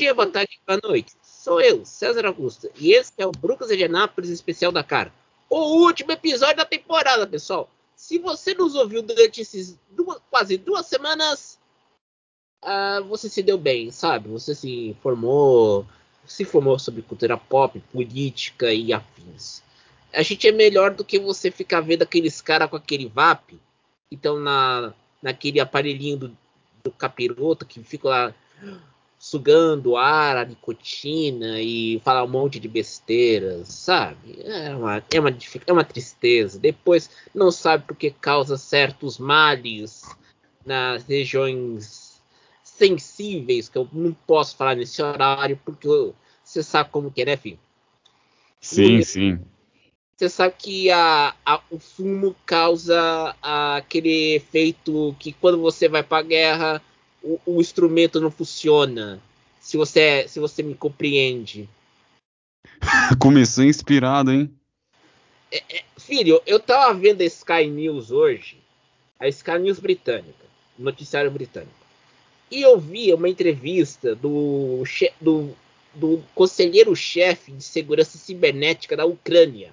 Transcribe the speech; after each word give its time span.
dia, 0.00 0.14
boa 0.14 0.26
tarde, 0.26 0.58
boa 0.66 0.80
noite. 0.82 1.12
Sou 1.22 1.60
eu, 1.60 1.84
César 1.84 2.24
Augusto, 2.24 2.70
e 2.76 2.92
esse 2.92 3.12
é 3.18 3.26
o 3.26 3.32
Brucas 3.32 3.68
de 3.68 3.84
Anápolis 3.84 4.30
Especial 4.30 4.72
da 4.72 4.82
Cara. 4.82 5.12
O 5.50 5.84
último 5.84 6.10
episódio 6.10 6.56
da 6.56 6.64
temporada, 6.64 7.26
pessoal. 7.26 7.68
Se 7.94 8.18
você 8.18 8.54
nos 8.54 8.74
ouviu 8.74 9.02
durante 9.02 9.42
esses 9.42 9.78
duas, 9.90 10.18
quase 10.30 10.56
duas 10.56 10.86
semanas, 10.86 11.58
uh, 12.64 13.04
você 13.04 13.28
se 13.28 13.42
deu 13.42 13.58
bem, 13.58 13.90
sabe? 13.90 14.30
Você 14.30 14.54
se 14.54 14.88
informou, 14.88 15.84
se 16.24 16.44
informou 16.44 16.78
sobre 16.78 17.02
cultura 17.02 17.36
pop, 17.36 17.78
política 17.92 18.72
e 18.72 18.94
afins. 18.94 19.62
A 20.14 20.22
gente 20.22 20.48
é 20.48 20.52
melhor 20.52 20.94
do 20.94 21.04
que 21.04 21.18
você 21.18 21.50
ficar 21.50 21.82
vendo 21.82 22.04
aqueles 22.04 22.40
caras 22.40 22.70
com 22.70 22.76
aquele 22.76 23.06
VAP, 23.06 23.60
então 24.10 24.38
na, 24.38 24.94
naquele 25.22 25.60
aparelhinho 25.60 26.16
do, 26.16 26.38
do 26.82 26.90
capiroto 26.90 27.66
que 27.66 27.84
fica 27.84 28.08
lá 28.08 28.34
sugando 29.20 29.98
ar, 29.98 30.38
a 30.38 30.44
nicotina 30.46 31.60
e 31.60 32.00
falar 32.02 32.24
um 32.24 32.28
monte 32.28 32.58
de 32.58 32.66
besteiras, 32.66 33.68
sabe? 33.68 34.40
É 34.42 34.74
uma, 34.74 35.04
é 35.12 35.20
uma, 35.20 35.38
é 35.66 35.72
uma 35.72 35.84
tristeza. 35.84 36.58
Depois 36.58 37.10
não 37.34 37.50
sabe 37.50 37.84
porque 37.86 38.10
causa 38.10 38.56
certos 38.56 39.18
males 39.18 40.02
nas 40.64 41.04
regiões 41.04 42.18
sensíveis, 42.64 43.68
que 43.68 43.76
eu 43.76 43.86
não 43.92 44.14
posso 44.26 44.56
falar 44.56 44.74
nesse 44.74 45.02
horário, 45.02 45.60
porque 45.66 45.86
você 46.42 46.62
sabe 46.62 46.88
como 46.88 47.10
que 47.10 47.20
é, 47.20 47.26
né, 47.26 47.36
filho? 47.36 47.58
Sim, 48.58 48.96
e, 48.96 49.04
sim. 49.04 49.38
Você 50.16 50.30
sabe 50.30 50.54
que 50.58 50.90
a, 50.90 51.34
a, 51.44 51.60
o 51.70 51.78
fumo 51.78 52.34
causa 52.46 53.36
aquele 53.42 54.36
efeito 54.36 55.14
que 55.18 55.34
quando 55.34 55.60
você 55.60 55.90
vai 55.90 56.02
pra 56.02 56.22
guerra 56.22 56.82
o, 57.22 57.40
o 57.46 57.60
instrumento 57.60 58.20
não 58.20 58.30
funciona. 58.30 59.20
Se 59.60 59.76
você, 59.76 60.26
se 60.28 60.40
você 60.40 60.62
me 60.62 60.74
compreende. 60.74 61.68
Começou 63.18 63.64
inspirado, 63.64 64.32
hein? 64.32 64.50
É, 65.52 65.62
é, 65.68 65.84
filho, 65.98 66.40
eu 66.46 66.60
tava 66.60 66.94
vendo 66.94 67.20
a 67.22 67.24
Sky 67.24 67.66
News 67.66 68.10
hoje, 68.10 68.58
a 69.18 69.28
Sky 69.28 69.58
News 69.58 69.80
britânica, 69.80 70.46
noticiário 70.78 71.30
britânico, 71.30 71.72
e 72.50 72.62
eu 72.62 72.78
vi 72.78 73.12
uma 73.12 73.28
entrevista 73.28 74.14
do, 74.14 74.84
do, 75.20 75.56
do 75.94 76.22
conselheiro-chefe 76.34 77.52
de 77.52 77.64
segurança 77.64 78.16
cibernética 78.16 78.96
da 78.96 79.04
Ucrânia. 79.04 79.72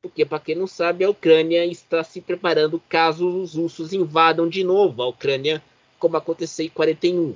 Porque, 0.00 0.24
para 0.24 0.40
quem 0.40 0.54
não 0.54 0.66
sabe, 0.66 1.04
a 1.04 1.10
Ucrânia 1.10 1.64
está 1.66 2.02
se 2.04 2.20
preparando 2.20 2.82
caso 2.88 3.28
os 3.42 3.54
russos 3.54 3.92
invadam 3.92 4.48
de 4.48 4.64
novo 4.64 5.02
a 5.02 5.08
Ucrânia 5.08 5.62
como 5.98 6.16
aconteceu 6.16 6.66
em 6.66 6.70
41. 6.70 7.34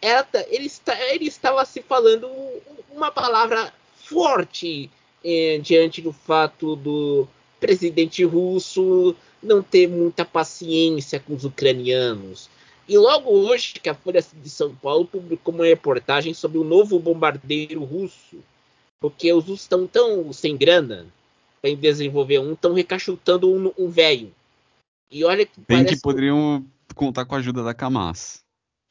Ela, 0.00 0.26
ele, 0.48 0.66
está, 0.66 1.00
ele 1.12 1.26
estava 1.26 1.64
se 1.64 1.80
falando 1.82 2.28
uma 2.90 3.10
palavra 3.10 3.72
forte 3.96 4.90
eh, 5.24 5.58
diante 5.62 6.02
do 6.02 6.12
fato 6.12 6.74
do 6.76 7.28
presidente 7.60 8.24
russo 8.24 9.14
não 9.42 9.62
ter 9.62 9.88
muita 9.88 10.24
paciência 10.24 11.20
com 11.20 11.34
os 11.34 11.44
ucranianos. 11.44 12.48
E 12.88 12.98
logo 12.98 13.30
hoje 13.30 13.74
que 13.74 13.88
a 13.88 13.94
Folha 13.94 14.20
de 14.20 14.50
São 14.50 14.74
Paulo 14.74 15.06
publicou 15.06 15.54
uma 15.54 15.64
reportagem 15.64 16.34
sobre 16.34 16.58
o 16.58 16.64
novo 16.64 16.98
bombardeiro 16.98 17.84
russo, 17.84 18.36
porque 19.00 19.32
os 19.32 19.44
russos 19.44 19.62
estão 19.62 19.86
tão 19.86 20.32
sem 20.32 20.56
grana 20.56 21.06
para 21.60 21.74
desenvolver 21.74 22.40
um, 22.40 22.52
estão 22.52 22.74
recachutando 22.74 23.50
um, 23.50 23.72
um 23.78 23.88
velho. 23.88 24.32
E 25.10 25.24
olha 25.24 25.46
que 25.46 25.60
Bem 25.68 25.84
que 25.84 25.96
poderiam 26.00 26.64
contar 26.94 27.24
com 27.24 27.34
a 27.34 27.38
ajuda 27.38 27.62
da 27.62 27.74
Camas. 27.74 28.42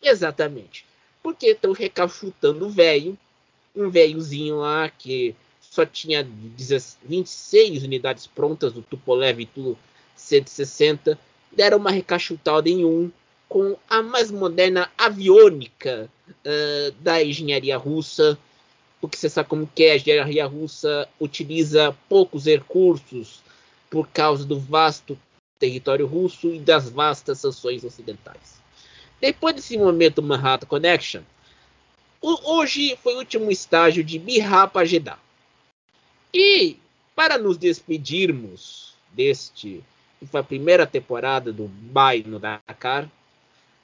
Exatamente. 0.01 0.85
Porque 1.21 1.47
estão 1.47 1.71
recalchutando 1.71 2.65
o 2.65 2.69
velho, 2.69 3.17
um 3.75 3.89
velhozinho 3.89 4.57
lá 4.57 4.89
que 4.89 5.35
só 5.59 5.85
tinha 5.85 6.27
26 7.03 7.83
unidades 7.83 8.27
prontas 8.27 8.73
do 8.73 8.81
Tupolev 8.81 9.45
Tu 9.45 9.77
160, 10.15 11.17
deram 11.51 11.77
uma 11.77 11.91
recachutada 11.91 12.69
em 12.69 12.83
um 12.83 13.11
com 13.47 13.75
a 13.89 14.01
mais 14.01 14.31
moderna 14.31 14.89
aviônica 14.97 16.09
uh, 16.29 16.91
da 17.01 17.23
engenharia 17.23 17.77
russa, 17.77 18.37
porque 18.99 19.17
você 19.17 19.29
sabe 19.29 19.49
como 19.49 19.67
que 19.67 19.83
é, 19.83 19.91
a 19.91 19.95
engenharia 19.97 20.45
russa 20.45 21.07
utiliza 21.19 21.95
poucos 22.07 22.45
recursos 22.45 23.41
por 23.89 24.07
causa 24.07 24.45
do 24.45 24.57
vasto 24.57 25.19
território 25.61 26.07
russo 26.07 26.47
e 26.53 26.59
das 26.59 26.89
vastas 26.89 27.37
sanções 27.37 27.83
ocidentais. 27.83 28.59
Depois 29.21 29.53
desse 29.53 29.77
momento 29.77 30.23
Manhattan 30.23 30.65
Connection, 30.65 31.21
hoje 32.19 32.97
foi 33.03 33.13
o 33.13 33.19
último 33.19 33.51
estágio 33.51 34.03
de 34.03 34.17
Birra 34.17 34.67
para 34.67 34.85
Jeddah. 34.85 35.19
E 36.33 36.77
para 37.15 37.37
nos 37.37 37.57
despedirmos 37.57 38.95
deste, 39.13 39.83
que 40.19 40.25
foi 40.25 40.39
a 40.39 40.43
primeira 40.43 40.87
temporada 40.87 41.53
do 41.53 41.67
Bay 41.67 42.23
no 42.25 42.39
Dakar, 42.39 43.07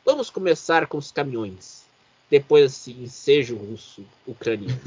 vamos 0.04 0.32
começar 0.32 0.88
com 0.88 0.98
os 0.98 1.12
caminhões. 1.12 1.86
Depois 2.32 2.66
assim, 2.66 3.08
seja 3.08 3.54
o 3.54 3.58
russo 3.58 4.04
ucraniano. 4.26 4.80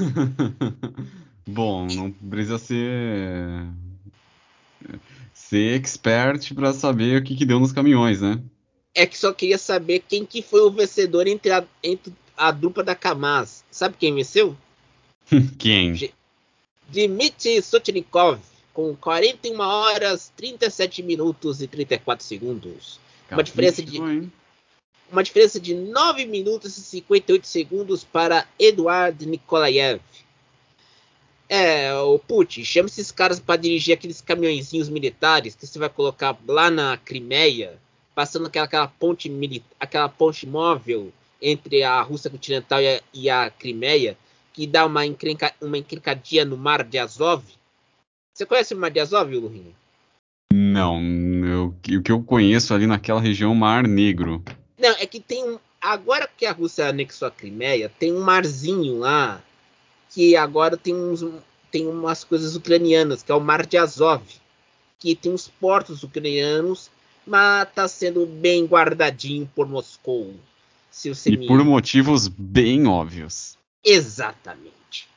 Bom, 1.47 1.87
não 1.87 2.11
precisa 2.11 2.57
ser 2.57 3.65
ser 5.51 5.75
expert 5.75 6.53
para 6.53 6.71
saber 6.71 7.19
o 7.19 7.23
que, 7.23 7.35
que 7.35 7.45
deu 7.45 7.59
nos 7.59 7.73
caminhões, 7.73 8.21
né? 8.21 8.41
É 8.95 9.05
que 9.05 9.17
só 9.17 9.33
queria 9.33 9.57
saber 9.57 10.01
quem 10.07 10.25
que 10.25 10.41
foi 10.41 10.61
o 10.61 10.71
vencedor 10.71 11.27
entre 11.27 11.51
a, 11.51 11.65
entre 11.83 12.13
a 12.37 12.51
dupla 12.51 12.81
da 12.81 12.95
Kamaz. 12.95 13.61
Sabe 13.69 13.97
quem 13.99 14.15
venceu? 14.15 14.55
quem? 15.59 16.13
Dmitry 16.87 17.61
Sotnikov, 17.61 18.39
com 18.73 18.95
41 18.95 19.59
horas, 19.59 20.31
37 20.37 21.03
minutos 21.03 21.61
e 21.61 21.67
34 21.67 22.25
segundos. 22.25 22.97
uma 23.29 23.43
diferença 23.43 23.83
de 23.83 23.99
uma 25.11 25.23
diferença 25.23 25.59
de 25.59 25.73
9 25.73 26.25
minutos 26.25 26.77
e 26.77 26.81
58 26.81 27.45
segundos 27.45 28.05
para 28.05 28.47
Eduard 28.57 29.25
Nikolaev. 29.25 29.99
É, 31.53 31.93
o 31.95 32.17
Putin, 32.17 32.63
chama 32.63 32.87
esses 32.87 33.11
caras 33.11 33.37
para 33.37 33.59
dirigir 33.59 33.93
aqueles 33.93 34.21
caminhõezinhos 34.21 34.87
militares 34.87 35.53
que 35.53 35.67
você 35.67 35.77
vai 35.77 35.89
colocar 35.89 36.37
lá 36.47 36.71
na 36.71 36.95
Crimeia, 36.95 37.77
passando 38.15 38.47
aquela, 38.47 38.63
aquela 38.63 38.87
ponte 38.87 39.29
aquela 39.77 40.07
ponte 40.07 40.47
móvel 40.47 41.11
entre 41.41 41.83
a 41.83 42.01
Rússia 42.03 42.29
continental 42.29 42.81
e 42.81 42.87
a, 42.87 43.01
e 43.13 43.29
a 43.29 43.49
Crimeia, 43.49 44.17
que 44.53 44.65
dá 44.65 44.85
uma, 44.85 45.05
encrenca, 45.05 45.53
uma 45.59 45.77
encrencadinha 45.77 46.45
no 46.45 46.55
mar 46.55 46.85
de 46.85 46.97
Azov. 46.97 47.43
Você 48.33 48.45
conhece 48.45 48.73
o 48.73 48.77
mar 48.77 48.89
de 48.89 49.01
Azov, 49.01 49.29
Lurinha? 49.35 49.73
Não, 50.53 51.01
eu, 51.45 51.75
o 51.97 52.01
que 52.01 52.13
eu 52.13 52.23
conheço 52.23 52.73
ali 52.73 52.87
naquela 52.87 53.19
região, 53.19 53.53
Mar 53.53 53.85
Negro. 53.85 54.41
Não, 54.79 54.91
é 54.91 55.05
que 55.05 55.19
tem 55.19 55.43
um. 55.43 55.59
Agora 55.81 56.29
que 56.37 56.45
a 56.45 56.53
Rússia 56.53 56.87
anexou 56.87 57.27
a 57.27 57.31
Crimeia, 57.31 57.91
tem 57.99 58.13
um 58.13 58.21
marzinho 58.21 58.99
lá 58.99 59.43
que 60.11 60.35
agora 60.35 60.77
tem, 60.77 60.93
uns, 60.93 61.25
tem 61.71 61.87
umas 61.87 62.23
coisas 62.23 62.55
ucranianas, 62.55 63.23
que 63.23 63.31
é 63.31 63.35
o 63.35 63.39
Mar 63.39 63.65
de 63.65 63.77
Azov, 63.77 64.23
que 64.99 65.15
tem 65.15 65.33
os 65.33 65.47
portos 65.47 66.03
ucranianos, 66.03 66.91
mas 67.25 67.67
está 67.67 67.87
sendo 67.87 68.25
bem 68.25 68.65
guardadinho 68.65 69.49
por 69.55 69.67
Moscou. 69.67 70.35
e 71.25 71.37
me... 71.37 71.47
por 71.47 71.63
motivos 71.63 72.27
bem 72.27 72.85
óbvios. 72.87 73.57
Exatamente. 73.83 75.07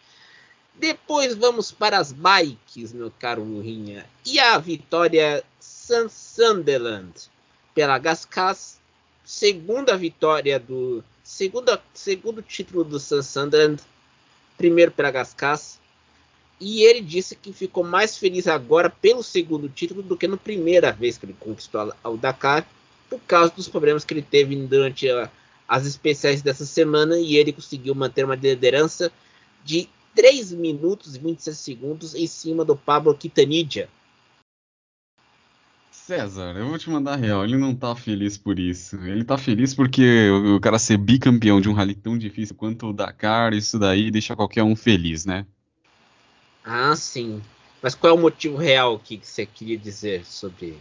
Depois 0.75 1.35
vamos 1.35 1.71
para 1.71 1.99
as 1.99 2.13
bikes, 2.13 2.93
meu 2.93 3.13
caro 3.19 3.45
Murrinha. 3.45 4.07
E 4.25 4.39
a 4.39 4.59
vitória 4.59 5.43
Sunderland 5.61 7.13
pela 7.75 7.99
Gascas. 7.99 8.79
Segunda 9.25 9.97
vitória 9.97 10.59
do. 10.59 11.03
Segunda, 11.23 11.83
segundo 11.95 12.43
título 12.43 12.85
do 12.85 13.01
Sunderland 13.01 13.83
primeiro 14.57 14.91
para 14.91 15.11
Gascas, 15.11 15.81
e 16.61 16.83
ele 16.83 17.01
disse 17.01 17.35
que 17.35 17.53
ficou 17.53 17.85
mais 17.85 18.17
feliz 18.17 18.47
agora 18.47 18.89
pelo 18.89 19.23
segundo 19.23 19.69
título 19.69 20.03
do 20.03 20.17
que 20.17 20.29
na 20.29 20.37
primeira 20.37 20.93
vez 20.93 21.19
que 21.19 21.27
ele 21.27 21.37
conquistou 21.39 21.93
o 22.05 22.17
Dakar, 22.17 22.67
por 23.11 23.21
causa 23.21 23.53
dos 23.55 23.69
problemas 23.69 24.05
que 24.05 24.15
ele 24.15 24.23
teve 24.23 24.57
durante 24.67 25.11
a, 25.11 25.31
as 25.69 25.87
especiais 25.87 26.43
dessa 26.43 26.65
semana, 26.65 27.19
e 27.19 27.37
ele 27.37 27.53
conseguiu 27.53 27.95
manter 27.95 28.25
uma 28.25 28.35
liderança 28.35 29.13
de 29.65 29.89
3 30.15 30.53
minutos 30.53 31.17
e 31.17 31.19
26 31.19 31.57
segundos 31.59 32.15
em 32.15 32.27
cima 32.27 32.65
do 32.65 32.77
Pablo 32.77 33.15
Quitanidia, 33.15 33.89
César, 36.07 36.55
eu 36.59 36.69
vou 36.69 36.77
te 36.77 36.91
mandar 36.91 37.17
real, 37.17 37.45
ele 37.45 37.57
não 37.57 37.75
tá 37.75 37.97
feliz 37.97 38.37
por 38.37 38.59
isso. 38.59 38.95
Ele 39.07 39.25
tá 39.25 39.39
feliz 39.39 39.73
porque 39.73 40.29
o, 40.29 40.61
cara 40.61 40.79
ser 40.79 40.99
bicampeão 40.99 41.63
de 41.63 41.71
um 41.71 41.73
rally 41.73 41.95
tão 41.95 42.19
difícil 42.19 42.55
quanto 42.55 42.89
o 42.89 42.93
Dakar, 42.93 43.55
isso 43.55 43.79
daí 43.79 44.11
deixa 44.11 44.37
qualquer 44.37 44.63
um 44.63 44.77
feliz, 44.77 45.25
né? 45.25 45.47
Ah, 46.63 46.95
sim. 46.95 47.41
Mas 47.81 47.95
qual 47.95 48.15
é 48.15 48.15
o 48.15 48.21
motivo 48.21 48.59
real 48.59 48.99
que 48.99 49.19
você 49.23 49.47
queria 49.47 49.79
dizer 49.79 50.27
sobre 50.27 50.77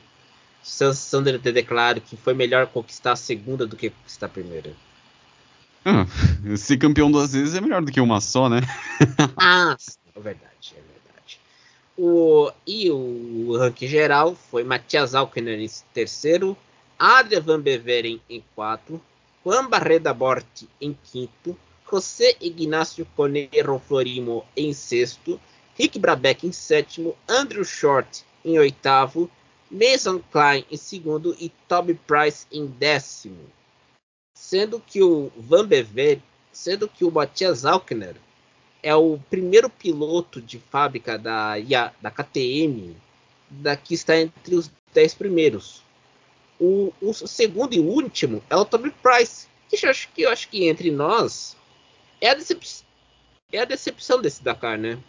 Sandra 0.61 1.39
ter 1.39 1.53
declarado 1.53 2.01
que 2.01 2.17
foi 2.17 2.33
melhor 2.33 2.67
conquistar 2.67 3.13
a 3.13 3.15
segunda 3.15 3.65
do 3.65 3.77
que 3.77 3.91
conquistar 3.91 4.25
a 4.25 4.29
primeira? 4.29 4.73
Ah, 5.85 6.05
ser 6.57 6.75
campeão 6.75 7.09
duas 7.09 7.31
vezes 7.31 7.55
é 7.55 7.61
melhor 7.61 7.81
do 7.81 7.93
que 7.93 8.01
uma 8.01 8.19
só, 8.19 8.49
né? 8.49 8.59
ah, 9.39 9.73
sim, 9.79 9.95
é 10.13 10.19
verdade, 10.19 10.73
é 10.73 10.81
verdade. 10.81 11.02
O, 11.95 12.51
e 12.65 12.89
o 12.89 13.55
ranking 13.57 13.87
geral 13.87 14.35
foi 14.35 14.63
Matias 14.63 15.13
Alckner 15.13 15.59
em 15.59 15.69
terceiro, 15.93 16.57
Adria 16.97 17.39
Van 17.39 17.59
Beveren 17.59 18.19
em 18.27 18.43
quarto, 18.55 18.99
Juan 19.45 19.69
Barreda 19.69 20.11
Borti 20.11 20.67
em 20.81 20.97
quinto, 21.03 21.55
José 21.89 22.35
Ignacio 22.41 23.05
Conero 23.15 23.77
Florimo 23.77 24.43
em 24.57 24.73
sexto, 24.73 25.39
Rick 25.75 25.99
Brabeck 25.99 26.47
em 26.47 26.51
sétimo, 26.51 27.15
Andrew 27.27 27.63
Short 27.63 28.25
em 28.43 28.57
oitavo, 28.57 29.29
Mason 29.69 30.19
Klein 30.31 30.65
em 30.71 30.77
segundo 30.77 31.35
e 31.39 31.49
Toby 31.67 31.93
Price 31.93 32.47
em 32.51 32.65
décimo. 32.65 33.45
Sendo 34.35 34.79
que 34.79 35.03
o 35.03 35.31
Van 35.37 35.67
Bever, 35.67 36.19
sendo 36.51 36.87
que 36.87 37.05
o 37.05 37.11
Matthias 37.11 37.65
Alkner 37.65 38.15
é 38.83 38.93
o 38.93 39.17
primeiro 39.29 39.69
piloto 39.69 40.41
de 40.41 40.59
fábrica 40.59 41.17
da, 41.17 41.55
da 42.01 42.11
KTM 42.11 42.95
da, 43.49 43.77
que 43.77 43.93
está 43.93 44.19
entre 44.19 44.55
os 44.55 44.69
dez 44.93 45.13
primeiros. 45.13 45.81
O, 46.59 46.93
o, 47.01 47.13
segundo 47.13 47.73
e 47.73 47.79
último 47.79 48.43
é 48.49 48.55
o 48.55 48.65
Toby 48.65 48.93
Price, 49.01 49.47
que 49.69 49.85
eu 49.85 49.89
acho 49.89 50.09
que, 50.13 50.21
eu 50.21 50.29
acho 50.29 50.49
que 50.49 50.67
entre 50.67 50.91
nós 50.91 51.55
é 52.21 52.29
a, 52.29 52.33
decep 52.33 52.65
é 53.51 53.59
a 53.59 53.65
decepção 53.65 54.21
desse 54.21 54.43
Dakar, 54.43 54.77
né? 54.77 54.99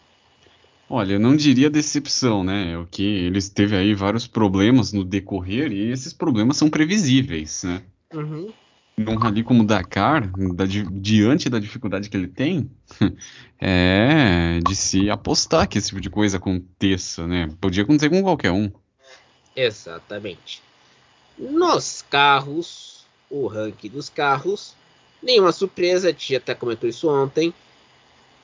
Olha, 0.89 1.15
eu 1.15 1.21
não 1.21 1.35
diria 1.35 1.71
decepção, 1.71 2.45
né? 2.45 2.73
É 2.73 2.79
o 2.79 2.87
que 2.87 3.03
eles 3.03 3.49
teve 3.49 3.77
aí 3.77 3.95
vários 3.95 4.27
problemas 4.27 4.93
no 4.93 5.05
decorrer 5.05 5.73
e 5.73 5.91
esses 5.91 6.13
problemas 6.13 6.57
são 6.57 6.71
previsíveis, 6.71 7.63
né? 7.65 7.83
Uhum. 8.13 8.53
Num 8.97 9.17
rally 9.17 9.43
como 9.43 9.63
o 9.63 9.67
Dakar, 9.67 10.31
da, 10.55 10.65
diante 10.67 11.49
da 11.49 11.59
dificuldade 11.59 12.09
que 12.09 12.17
ele 12.17 12.29
tem, 12.29 12.71
é 13.61 14.61
de 14.65 14.77
se 14.77 15.11
apostar 15.11 15.69
que 15.69 15.79
esse 15.79 15.89
tipo 15.89 16.01
de 16.01 16.11
coisa 16.11 16.37
aconteça, 16.37 17.27
né? 17.27 17.49
Podia 17.61 17.83
acontecer 17.83 18.09
com 18.09 18.23
qualquer 18.23 18.53
um. 18.53 18.71
Exatamente. 19.57 20.63
Nos 21.37 22.03
carros, 22.09 23.05
o 23.29 23.49
ranking 23.49 23.89
dos 23.89 24.09
carros, 24.09 24.77
nenhuma 25.21 25.51
surpresa, 25.51 26.11
a 26.11 26.15
já 26.17 26.37
até 26.37 26.55
comentou 26.55 26.89
isso 26.89 27.09
ontem. 27.09 27.53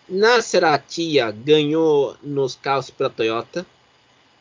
Nasser 0.09 0.65
Tia 0.89 1.31
ganhou 1.31 2.17
nos 2.21 2.57
carros 2.57 2.91
pela 2.91 3.09
Toyota. 3.09 3.65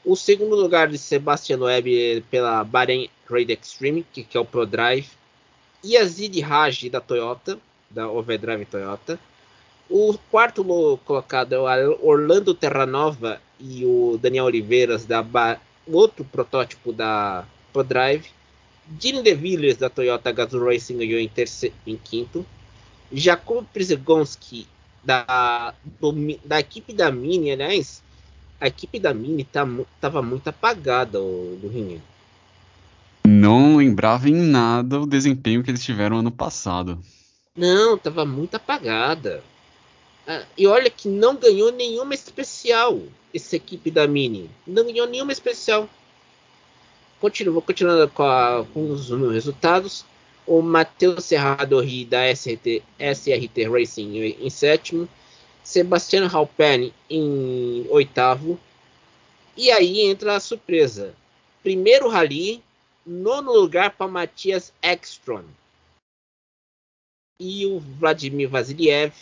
O 0.04 0.16
segundo 0.16 0.56
lugar 0.56 0.88
de 0.88 0.98
Sebastian 0.98 1.60
Webb 1.60 2.26
pela 2.32 2.64
Bahrain 2.64 3.08
Raid 3.30 3.54
Extreme, 3.54 4.04
que, 4.12 4.24
que 4.24 4.36
é 4.36 4.40
o 4.40 4.46
Pro 4.46 4.66
Drive. 4.66 5.19
Yazid 5.84 6.40
Raj 6.42 6.90
da 6.90 7.00
Toyota, 7.00 7.60
da 7.90 8.10
Overdrive 8.10 8.66
Toyota. 8.66 9.20
O 9.90 10.16
quarto 10.30 10.64
colocado 11.06 11.54
é 11.54 11.88
o 11.88 12.06
Orlando 12.06 12.54
Terranova 12.54 13.42
e 13.60 13.84
o 13.86 14.20
Daniel 14.22 14.46
Oliveiras 14.46 15.06
da 15.06 15.24
ba 15.24 15.60
outro 15.88 16.24
protótipo 16.24 16.94
da 16.94 17.46
Pro 17.74 17.84
Drive. 17.84 18.30
Gene 19.00 19.22
DeVilliers 19.22 19.78
da 19.78 19.90
Toyota 19.90 20.32
Gazoo 20.32 20.66
Racing 20.66 20.98
ganhou 20.98 21.20
em, 21.20 21.32
em 21.88 21.98
quinto. 21.98 22.46
Jacob 23.12 23.66
Przygonski 23.74 24.68
da, 25.04 25.74
da 26.46 26.60
equipe 26.60 26.94
da 26.94 27.12
Mini, 27.12 27.52
aliás, 27.52 28.04
a 28.60 28.68
equipe 28.68 29.00
da 29.00 29.14
Mini 29.14 29.44
tá, 29.44 29.66
muito 29.66 30.48
apagada 30.48 31.20
o, 31.20 31.58
do. 31.62 32.02
Não 33.40 33.78
lembrava 33.78 34.28
em 34.28 34.36
nada 34.36 35.00
o 35.00 35.08
desempenho 35.08 35.64
que 35.64 35.72
eles 35.72 35.82
tiveram 35.82 36.18
ano 36.18 36.30
passado. 36.30 37.00
Não, 37.56 37.98
tava 37.98 38.26
muito 38.26 38.56
apagada. 38.56 39.42
Ah, 40.28 40.44
e 40.58 40.68
olha 40.68 40.90
que 40.90 41.08
não 41.08 41.38
ganhou 41.38 41.72
nenhuma 41.72 42.14
especial 42.14 43.00
essa 43.34 43.56
equipe 43.56 43.90
da 43.90 44.06
Mini. 44.06 44.50
Não 44.68 44.84
ganhou 44.84 45.08
nenhuma 45.08 45.32
especial. 45.32 45.90
Continuo, 47.22 47.54
vou 47.54 47.62
continuando 47.62 48.10
com, 48.10 48.24
a, 48.24 48.66
com 48.74 48.92
os 48.92 49.10
resultados 49.10 50.04
o 50.46 50.62
Matheus 50.62 51.24
Serradori 51.24 52.04
da 52.04 52.30
SRT, 52.30 52.84
SRT 53.00 53.70
Racing 53.70 54.18
em, 54.18 54.38
em 54.42 54.50
sétimo, 54.50 55.08
Sebastiano 55.64 56.28
Halpern 56.28 56.92
em 57.10 57.86
oitavo, 57.90 58.60
e 59.56 59.72
aí 59.72 60.02
entra 60.02 60.36
a 60.36 60.40
surpresa. 60.42 61.14
Primeiro 61.64 62.10
rally, 62.10 62.62
nono 63.10 63.52
lugar 63.52 63.92
para 63.92 64.08
Matias 64.08 64.72
Ekstrom. 64.82 65.44
E 67.40 67.66
o 67.66 67.80
Vladimir 67.80 68.48
Vasiliev 68.48 69.14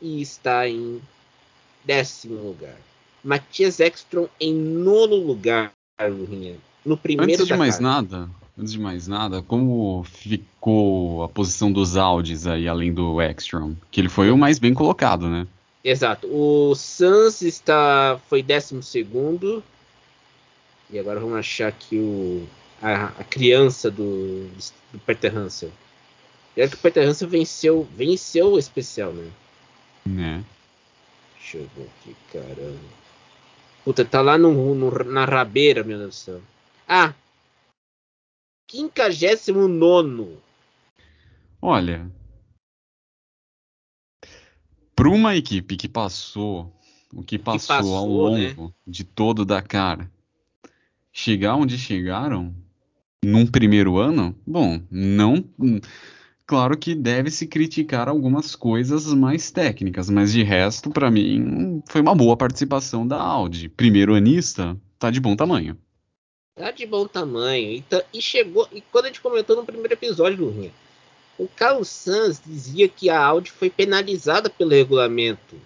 está 0.00 0.68
em 0.68 1.00
décimo 1.84 2.36
lugar. 2.42 2.76
Matias 3.22 3.78
Ekstrom 3.80 4.26
em 4.40 4.54
nono 4.54 5.16
lugar, 5.16 5.72
no 6.84 6.96
primeiro 6.96 7.34
Antes 7.34 7.46
de 7.46 7.56
mais 7.56 7.78
nada, 7.78 8.28
antes 8.58 8.72
de 8.72 8.80
mais 8.80 9.06
nada, 9.06 9.42
como 9.42 10.02
ficou 10.04 11.22
a 11.22 11.28
posição 11.28 11.70
dos 11.70 11.96
Audis 11.96 12.46
aí, 12.46 12.66
além 12.66 12.92
do 12.92 13.20
Ekstrom? 13.20 13.74
Que 13.90 14.00
ele 14.00 14.08
foi 14.08 14.30
o 14.30 14.38
mais 14.38 14.58
bem 14.58 14.72
colocado, 14.72 15.28
né? 15.28 15.46
Exato. 15.84 16.28
O 16.28 16.74
Sans 16.74 17.42
está, 17.42 18.20
foi 18.28 18.42
12 18.42 18.82
segundo. 18.82 19.62
E 20.90 20.98
agora 20.98 21.18
vamos 21.18 21.38
achar 21.38 21.68
aqui 21.68 21.96
o, 21.96 22.46
a, 22.82 23.06
a 23.06 23.24
criança 23.24 23.90
do, 23.90 24.48
do 24.92 24.98
Peter 25.06 25.34
Hansel. 25.34 25.70
E 26.56 26.68
que 26.68 26.74
o 26.74 26.78
Peter 26.78 27.08
Hansel 27.08 27.28
venceu, 27.28 27.84
venceu 27.94 28.52
o 28.52 28.58
especial, 28.58 29.12
né? 29.12 29.30
Né? 30.04 30.44
Deixa 31.38 31.58
eu 31.58 31.70
ver 31.76 31.88
aqui, 32.00 32.16
caramba. 32.32 33.02
Puta, 33.84 34.04
tá 34.04 34.20
lá 34.20 34.36
no, 34.36 34.74
no, 34.74 34.90
na 35.04 35.24
rabeira, 35.24 35.82
meu 35.82 35.96
Deus 35.98 36.10
do 36.10 36.14
céu. 36.14 36.42
Ah, 36.86 37.14
59. 38.70 40.36
Olha, 41.60 42.10
para 44.94 45.08
uma 45.08 45.36
equipe 45.36 45.76
que 45.76 45.88
passou 45.88 46.72
o 47.12 47.22
que 47.22 47.38
passou, 47.38 47.60
que 47.60 47.82
passou 47.82 47.96
ao 47.96 48.06
longo 48.06 48.66
né? 48.68 48.74
de 48.86 49.04
todo 49.04 49.40
o 49.40 49.44
Dakar, 49.44 50.10
chegar 51.12 51.56
onde 51.56 51.76
chegaram 51.76 52.54
num 53.24 53.46
primeiro 53.46 53.98
ano, 53.98 54.36
bom, 54.46 54.80
não. 54.90 55.44
Claro 56.44 56.76
que 56.76 56.94
deve 56.94 57.30
se 57.30 57.46
criticar 57.46 58.08
algumas 58.08 58.56
coisas 58.56 59.06
mais 59.14 59.50
técnicas, 59.50 60.10
mas 60.10 60.32
de 60.32 60.42
resto, 60.42 60.90
para 60.90 61.10
mim, 61.10 61.82
foi 61.88 62.00
uma 62.00 62.14
boa 62.14 62.36
participação 62.36 63.06
da 63.06 63.20
Audi. 63.20 63.68
Primeiro 63.68 64.14
anista, 64.14 64.76
tá 64.98 65.10
de 65.10 65.20
bom 65.20 65.36
tamanho. 65.36 65.78
Tá 66.54 66.70
de 66.70 66.84
bom 66.84 67.06
tamanho. 67.06 67.70
E, 67.70 67.82
tá, 67.82 68.02
e 68.12 68.20
chegou. 68.20 68.68
E 68.72 68.80
quando 68.80 69.06
a 69.06 69.08
gente 69.08 69.20
comentou 69.20 69.56
no 69.56 69.64
primeiro 69.64 69.94
episódio 69.94 70.38
do 70.38 70.50
Rinha, 70.50 70.72
o 71.38 71.48
Carlos 71.48 71.88
Sanz 71.88 72.42
dizia 72.44 72.88
que 72.88 73.08
a 73.08 73.18
Audi 73.18 73.50
foi 73.50 73.70
penalizada 73.70 74.50
pelo 74.50 74.70
regulamento 74.70 75.56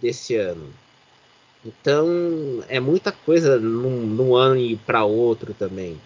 desse 0.00 0.36
ano. 0.36 0.72
Então 1.66 2.06
é 2.68 2.78
muita 2.78 3.10
coisa 3.10 3.58
num, 3.58 4.06
num 4.06 4.36
ano 4.36 4.56
e 4.56 4.76
para 4.76 5.04
outro 5.04 5.52
também. 5.52 6.00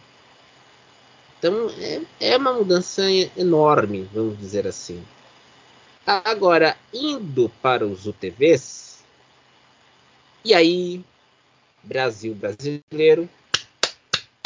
Então 1.39 1.71
é, 1.79 2.01
é 2.21 2.37
uma 2.37 2.53
mudança 2.53 3.03
enorme, 3.37 4.09
vamos 4.13 4.39
dizer 4.39 4.67
assim. 4.67 5.03
Agora, 6.07 6.77
indo 6.93 7.51
para 7.63 7.87
os 7.87 8.07
UTVs, 8.07 9.05
e 10.45 10.55
aí 10.55 11.05
Brasil 11.83 12.35
brasileiro. 12.35 13.29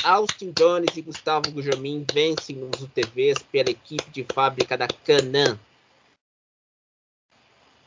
Austin 0.03 0.53
Jones 0.57 0.97
e 0.97 1.01
Gustavo 1.01 1.51
Gujamin 1.51 2.05
vencem 2.13 2.57
nos 2.57 2.83
UTVs 2.83 3.39
pela 3.51 3.71
equipe 3.71 4.11
de 4.11 4.27
fábrica 4.33 4.77
da 4.77 4.87
Canan. 4.87 5.59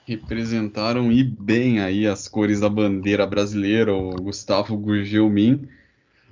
Representaram 0.07 1.11
e 1.11 1.21
bem 1.21 1.81
aí 1.81 2.07
as 2.07 2.29
cores 2.29 2.61
da 2.61 2.69
bandeira 2.69 3.27
brasileira, 3.27 3.93
o 3.93 4.11
Gustavo 4.11 4.77
Gugelmin, 4.77 5.67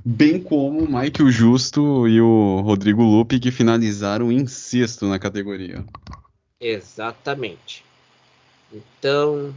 bem 0.03 0.41
como 0.41 0.85
o 0.85 0.89
Mike 0.89 1.29
Justo 1.29 2.07
e 2.07 2.21
o 2.21 2.61
Rodrigo 2.61 3.03
Lupe, 3.03 3.37
que 3.37 3.51
finalizaram 3.51 4.31
em 4.31 4.47
sexto 4.47 5.05
na 5.07 5.19
categoria. 5.19 5.83
Exatamente. 6.57 7.83
Então, 8.71 9.53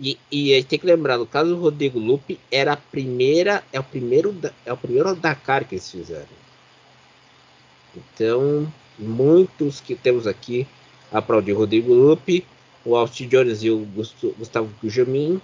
e, 0.00 0.18
e 0.32 0.64
tem 0.64 0.78
que 0.78 0.86
lembrar, 0.86 1.18
no 1.18 1.26
caso 1.26 1.54
do 1.54 1.60
Rodrigo 1.60 1.98
Lupe, 1.98 2.40
era 2.50 2.72
a 2.72 2.78
primeira, 2.78 3.62
é 3.70 3.78
o 3.78 3.84
primeiro, 3.84 4.34
é 4.64 4.72
o 4.72 4.76
primeiro 4.78 5.14
Dakar 5.14 5.66
que 5.66 5.74
eles 5.74 5.90
fizeram. 5.90 6.40
Então, 7.94 8.72
muitos 8.98 9.80
que 9.80 9.94
temos 9.94 10.26
aqui 10.26 10.66
aplaudir 11.12 11.52
Rodrigo 11.52 11.92
Lupe, 11.92 12.46
o 12.84 12.96
Austin 12.96 13.28
Jones 13.28 13.62
e 13.62 13.70
o 13.70 13.86
Gustavo 14.38 14.72
Gujamin. 14.82 15.40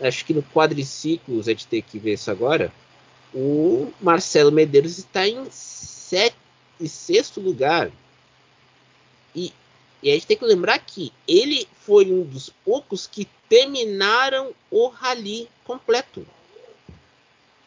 Acho 0.00 0.24
que 0.24 0.34
no 0.34 0.42
quadriciclo, 0.42 1.40
a 1.40 1.42
gente 1.42 1.66
tem 1.66 1.82
que 1.82 1.98
ver 1.98 2.14
isso 2.14 2.30
agora. 2.30 2.72
O 3.34 3.92
Marcelo 4.00 4.52
Medeiros 4.52 4.98
está 4.98 5.26
em, 5.26 5.46
sexto 5.50 7.40
lugar. 7.40 7.90
E 9.34 9.52
E 10.02 10.10
a 10.10 10.14
gente 10.14 10.26
tem 10.26 10.36
que 10.36 10.44
lembrar 10.44 10.78
que 10.78 11.12
ele 11.28 11.66
foi 11.86 12.10
um 12.10 12.22
dos 12.24 12.50
poucos 12.64 13.06
que 13.06 13.28
terminaram 13.48 14.52
o 14.70 14.88
rally 14.88 15.48
completo. 15.64 16.26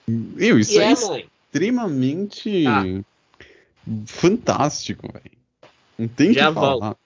Meu, 0.08 0.60
isso 0.60 0.80
é, 0.80 0.92
é 0.92 0.94
extremamente 0.94 2.64
tá. 2.64 2.84
fantástico, 4.06 5.12
velho. 5.12 5.32
Não 5.98 6.08
tem 6.08 6.34
Já 6.34 6.50
que 6.50 6.54
falar. 6.54 6.78
Volto. 6.78 7.05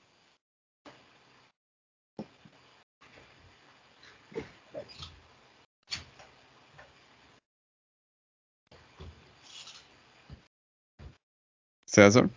César? 11.89 12.29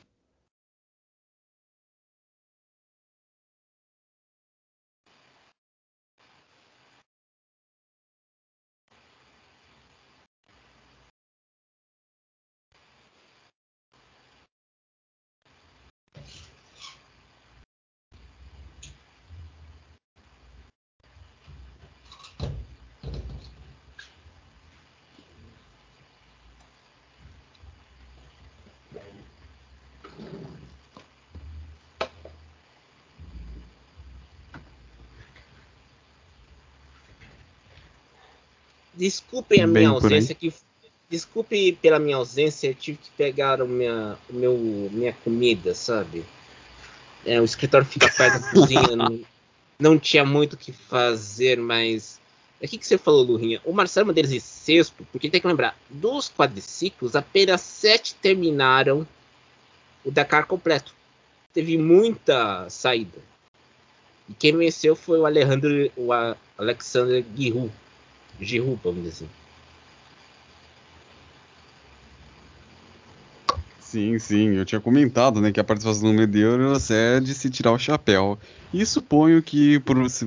Desculpem 39.02 39.60
a 39.60 39.66
minha 39.66 39.88
ausência 39.88 40.32
que 40.32 40.54
desculpe 41.10 41.72
pela 41.82 41.98
minha 41.98 42.14
ausência, 42.14 42.68
eu 42.68 42.74
tive 42.76 42.98
que 42.98 43.10
pegar 43.16 43.60
o 43.60 43.66
minha, 43.66 44.16
o 44.30 44.32
meu, 44.32 44.56
minha 44.92 45.12
comida, 45.12 45.74
sabe? 45.74 46.24
É, 47.26 47.40
o 47.40 47.44
escritório 47.44 47.84
fica 47.84 48.08
perto 48.08 48.40
da 48.40 48.46
cozinha, 48.54 48.94
não, 48.94 49.20
não, 49.76 49.98
tinha 49.98 50.24
muito 50.24 50.52
o 50.52 50.56
que 50.56 50.70
fazer, 50.70 51.58
mas. 51.58 52.20
É 52.60 52.66
o 52.66 52.68
que, 52.68 52.78
que 52.78 52.86
você 52.86 52.96
falou, 52.96 53.24
Lurinha? 53.24 53.60
O 53.64 53.72
Marcelo 53.72 54.06
Medeiros 54.06 54.30
de 54.30 54.40
sexto, 54.40 55.04
porque 55.10 55.28
tem 55.28 55.40
que 55.40 55.48
lembrar, 55.48 55.76
dos 55.90 56.30
quadriciclos, 56.30 57.16
apenas 57.16 57.60
sete 57.60 58.14
terminaram 58.14 59.04
o 60.04 60.12
Dakar 60.12 60.46
completo. 60.46 60.94
Teve 61.52 61.76
muita 61.76 62.70
saída. 62.70 63.18
E 64.28 64.32
quem 64.32 64.56
venceu 64.56 64.94
foi 64.94 65.18
o 65.18 65.26
Alejandro, 65.26 65.90
o 65.96 66.10
Alexander 66.56 67.24
Giroud 67.36 67.81
Giroud, 68.40 68.80
vamos 68.82 69.02
dizer 69.02 69.24
assim. 69.24 69.28
Sim, 73.80 74.18
sim, 74.18 74.54
eu 74.54 74.64
tinha 74.64 74.80
comentado, 74.80 75.38
né, 75.38 75.52
que 75.52 75.60
a 75.60 75.64
participação 75.64 76.10
do 76.10 76.14
Medeiros 76.14 76.90
é 76.90 77.20
de 77.20 77.34
se 77.34 77.50
tirar 77.50 77.72
o 77.72 77.78
chapéu. 77.78 78.38
E 78.72 78.86
suponho 78.86 79.42
que 79.42 79.78
por 79.80 79.98
você, 79.98 80.26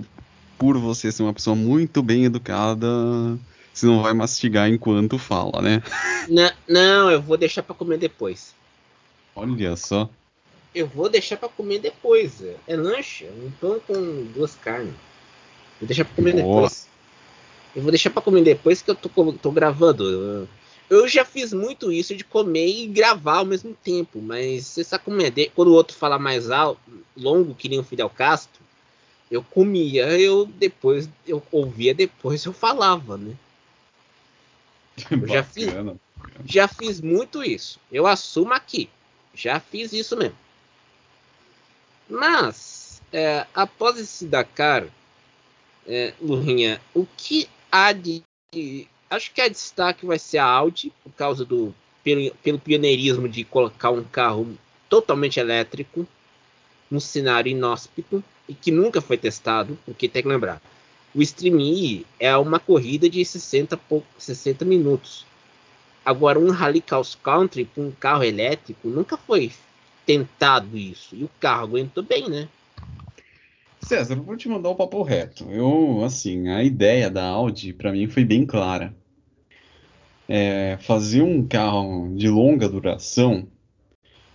por 0.55 0.77
você 0.77 1.11
ser 1.11 1.23
uma 1.23 1.33
pessoa 1.33 1.55
muito 1.55 2.03
bem 2.03 2.25
educada, 2.25 2.87
você 3.73 3.87
não 3.87 4.03
vai 4.03 4.13
mastigar 4.13 4.69
enquanto 4.69 5.17
fala, 5.17 5.63
né? 5.63 5.81
Não, 6.29 6.51
não 6.67 7.11
eu 7.11 7.21
vou 7.21 7.37
deixar 7.37 7.61
para 7.61 7.75
comer 7.75 7.99
depois. 7.99 8.55
Olha 9.35 9.75
só. 9.75 10.09
Eu 10.73 10.87
vou 10.87 11.07
deixar 11.07 11.37
para 11.37 11.49
comer 11.49 11.77
depois. 11.77 12.43
É 12.67 12.75
lanche, 12.75 13.25
é 13.25 13.31
um 13.31 13.51
pão 13.51 13.79
com 13.79 14.23
duas 14.33 14.55
carnes. 14.55 14.95
Vou 15.79 15.87
deixar 15.87 16.03
para 16.03 16.15
comer 16.15 16.33
Boa. 16.33 16.63
depois. 16.63 16.87
Eu 17.75 17.81
vou 17.81 17.91
deixar 17.91 18.09
para 18.09 18.21
comer 18.21 18.43
depois 18.43 18.81
que 18.81 18.89
eu 18.89 18.95
tô, 18.95 19.33
tô 19.33 19.51
gravando. 19.51 20.47
Eu 20.89 21.07
já 21.07 21.25
fiz 21.25 21.51
muito 21.51 21.91
isso 21.91 22.15
de 22.15 22.23
comer 22.23 22.67
e 22.67 22.87
gravar 22.87 23.37
ao 23.37 23.45
mesmo 23.45 23.75
tempo, 23.83 24.21
mas 24.21 24.65
você 24.67 24.83
sabe 24.83 25.03
como 25.03 25.21
é? 25.21 25.31
Quando 25.53 25.69
o 25.69 25.73
outro 25.73 25.97
fala 25.97 26.17
mais 26.17 26.49
alto, 26.49 26.79
longo, 27.17 27.55
que 27.55 27.67
nem 27.67 27.79
o 27.79 27.83
Fidel 27.83 28.09
Castro, 28.09 28.61
eu 29.29 29.43
comia, 29.43 30.05
eu 30.17 30.45
depois, 30.45 31.09
eu 31.27 31.43
ouvia 31.51 31.93
depois, 31.93 32.45
eu 32.45 32.53
falava, 32.53 33.17
né? 33.17 33.35
Eu 35.11 35.27
já 35.27 35.43
fiz, 35.43 35.67
já 36.45 36.67
fiz 36.69 37.01
muito 37.01 37.43
isso. 37.43 37.81
Eu 37.91 38.07
assumo 38.07 38.53
aqui. 38.53 38.89
Já 39.33 39.59
fiz 39.59 39.91
isso 39.91 40.15
mesmo. 40.15 40.37
Mas, 42.07 43.01
é, 43.11 43.45
após 43.53 43.97
esse 43.99 44.25
Dakar, 44.25 44.87
é, 45.85 46.13
Lurinha, 46.21 46.79
o 46.93 47.05
que 47.17 47.49
a 47.75 47.91
de. 47.91 48.23
Acho 49.09 49.33
que 49.33 49.41
a 49.41 49.49
destaque 49.49 50.05
vai 50.05 50.17
ser 50.17 50.37
a 50.37 50.45
Audi, 50.45 50.93
por 51.03 51.11
causa 51.11 51.43
do. 51.43 51.75
Pelo, 52.03 52.33
pelo 52.35 52.59
pioneirismo 52.59 53.27
de 53.27 53.43
colocar 53.43 53.89
um 53.89 54.03
carro 54.03 54.57
totalmente 54.87 55.39
elétrico 55.39 56.07
num 56.89 56.99
cenário 56.99 57.49
inóspito 57.49 58.23
e 58.47 58.53
que 58.53 58.71
nunca 58.71 59.01
foi 59.01 59.17
testado, 59.17 59.77
porque 59.85 60.07
tem 60.07 60.21
que 60.21 60.29
lembrar. 60.29 60.61
O 61.13 61.21
Stream 61.21 61.59
E 61.59 62.05
é 62.19 62.37
uma 62.37 62.59
corrida 62.59 63.09
de 63.09 63.25
60, 63.25 63.79
60 64.19 64.63
minutos. 64.63 65.25
Agora, 66.05 66.39
um 66.39 66.51
Rally 66.51 66.81
Cross 66.81 67.15
Country 67.15 67.65
com 67.73 67.87
um 67.87 67.91
carro 67.91 68.23
elétrico 68.23 68.87
nunca 68.87 69.17
foi 69.17 69.51
tentado 70.05 70.77
isso. 70.77 71.15
E 71.15 71.23
o 71.23 71.29
carro 71.39 71.63
aguentou 71.63 72.03
bem, 72.03 72.29
né? 72.29 72.47
César, 73.85 74.15
vou 74.15 74.35
te 74.35 74.49
mandar 74.49 74.69
o 74.69 74.75
papo 74.75 75.03
reto. 75.03 75.45
Eu, 75.47 76.03
assim, 76.03 76.49
a 76.49 76.63
ideia 76.63 77.07
da 77.07 77.23
Audi 77.23 77.71
para 77.71 77.91
mim 77.91 78.07
foi 78.07 78.25
bem 78.25 78.43
clara. 78.43 78.91
É 80.27 80.79
fazer 80.81 81.21
um 81.21 81.45
carro 81.45 82.11
de 82.15 82.27
longa 82.27 82.67
duração, 82.67 83.47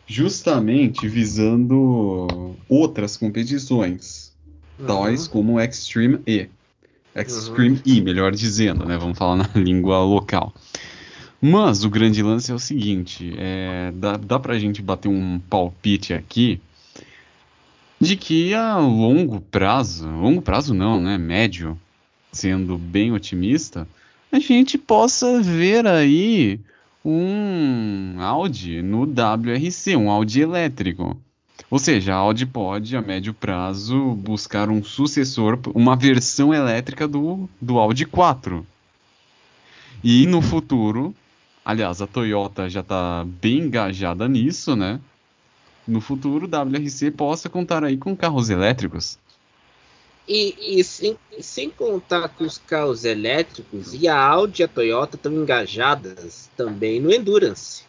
justamente 0.07 1.09
visando 1.09 2.55
outras 2.69 3.17
competições, 3.17 4.33
uhum. 4.79 4.87
tais 4.87 5.27
como 5.27 5.55
o 5.55 5.61
Extreme 5.61 6.21
E. 6.25 6.49
Extreme 7.13 7.79
uhum. 7.79 7.83
E, 7.85 8.01
melhor 8.01 8.31
dizendo, 8.31 8.85
né? 8.87 8.97
Vamos 8.97 9.19
falar 9.19 9.35
na 9.35 9.51
língua 9.61 9.99
local. 10.05 10.55
Mas 11.41 11.83
o 11.83 11.91
grande 11.91 12.23
lance 12.23 12.53
é 12.53 12.55
o 12.55 12.59
seguinte: 12.59 13.35
é, 13.37 13.91
dá, 13.97 14.17
dá 14.17 14.39
pra 14.39 14.61
gente 14.61 14.81
bater 14.81 15.09
um 15.09 15.41
palpite 15.41 16.15
aqui 16.15 16.61
de 18.01 18.17
que 18.17 18.55
a 18.55 18.79
longo 18.79 19.41
prazo, 19.41 20.09
longo 20.09 20.41
prazo 20.41 20.73
não, 20.73 21.01
né, 21.01 21.19
médio, 21.19 21.79
sendo 22.33 22.79
bem 22.79 23.13
otimista, 23.13 23.87
a 24.33 24.39
gente 24.39 24.79
possa 24.79 25.43
ver 25.43 25.87
aí 25.87 26.59
um 27.05 28.17
Audi 28.19 28.81
no 28.81 29.03
WRC, 29.03 29.97
um 29.97 30.11
Audi 30.11 30.41
elétrico. 30.41 31.21
Ou 31.71 31.79
seja, 31.79 32.15
a 32.15 32.17
Audi 32.17 32.47
pode, 32.47 32.97
a 32.97 33.03
médio 33.03 33.35
prazo, 33.35 34.15
buscar 34.15 34.71
um 34.71 34.83
sucessor, 34.83 35.59
uma 35.75 35.95
versão 35.95 36.55
elétrica 36.55 37.07
do, 37.07 37.49
do 37.61 37.79
Audi 37.79 38.07
4. 38.07 38.67
E 40.03 40.27
no 40.27 40.41
futuro, 40.41 41.15
aliás, 41.65 42.01
a 42.01 42.07
Toyota 42.07 42.69
já 42.69 42.81
está 42.81 43.25
bem 43.41 43.59
engajada 43.59 44.27
nisso, 44.27 44.75
né? 44.75 44.99
No 45.91 46.01
futuro 46.01 46.47
WRC 46.47 47.11
possa 47.11 47.49
contar 47.49 47.83
aí 47.83 47.97
com 47.97 48.17
carros 48.17 48.49
elétricos. 48.49 49.19
E, 50.29 50.79
e 50.79 50.85
sem, 50.85 51.19
sem, 51.41 51.69
contar 51.69 52.29
que 52.29 52.45
os 52.45 52.57
carros 52.57 53.05
elétricos 53.05 53.93
e 53.93 54.07
a 54.07 54.17
Audi 54.17 54.63
e 54.63 54.65
a 54.65 54.69
Toyota 54.69 55.17
estão 55.17 55.33
engajadas 55.33 56.49
também 56.57 57.01
no 57.01 57.13
Endurance. 57.13 57.83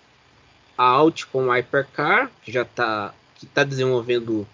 A 0.76 0.84
Audi 0.84 1.28
com 1.28 1.46
o 1.46 1.52
Hypercar, 1.52 2.32
que 2.42 2.52
já 2.52 2.64
está 2.64 3.14
que 3.36 3.46
tá 3.46 3.64
desenvolvendo 3.64 4.48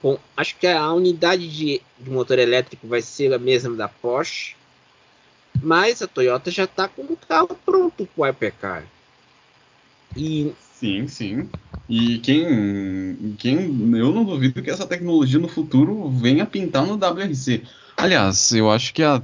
com, 0.00 0.18
acho 0.36 0.56
que 0.56 0.66
a 0.66 0.92
unidade 0.92 1.48
de, 1.48 1.80
de, 1.98 2.10
motor 2.10 2.38
elétrico 2.38 2.86
vai 2.86 3.02
ser 3.02 3.32
a 3.32 3.38
mesma 3.38 3.74
da 3.76 3.88
Porsche, 3.88 4.56
mas 5.62 6.02
a 6.02 6.06
Toyota 6.06 6.50
já 6.50 6.64
está 6.64 6.88
com 6.88 7.02
o 7.02 7.16
carro 7.16 7.58
pronto 7.64 8.06
para 8.06 8.22
o 8.22 8.24
Hypercar. 8.24 8.84
E 10.16 10.54
Sim, 10.80 11.06
sim. 11.08 11.50
E 11.90 12.18
quem, 12.18 13.34
quem. 13.36 13.58
Eu 13.98 14.12
não 14.14 14.24
duvido 14.24 14.62
que 14.62 14.70
essa 14.70 14.86
tecnologia 14.86 15.40
no 15.40 15.48
futuro 15.48 16.08
venha 16.08 16.46
pintar 16.46 16.86
no 16.86 16.94
WRC. 16.94 17.64
Aliás, 17.96 18.52
eu 18.52 18.70
acho 18.70 18.94
que 18.94 19.02
a, 19.02 19.20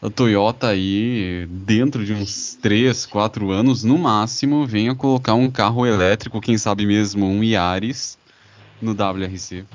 a 0.00 0.08
Toyota 0.08 0.68
aí, 0.68 1.46
dentro 1.50 2.06
de 2.06 2.14
uns 2.14 2.54
3, 2.62 3.04
4 3.04 3.50
anos, 3.50 3.84
no 3.84 3.98
máximo, 3.98 4.66
venha 4.66 4.94
colocar 4.94 5.34
um 5.34 5.50
carro 5.50 5.84
elétrico, 5.84 6.40
quem 6.40 6.56
sabe 6.56 6.86
mesmo 6.86 7.26
um 7.26 7.44
Yaris, 7.44 8.16
no 8.80 8.92
WRC. 8.92 9.66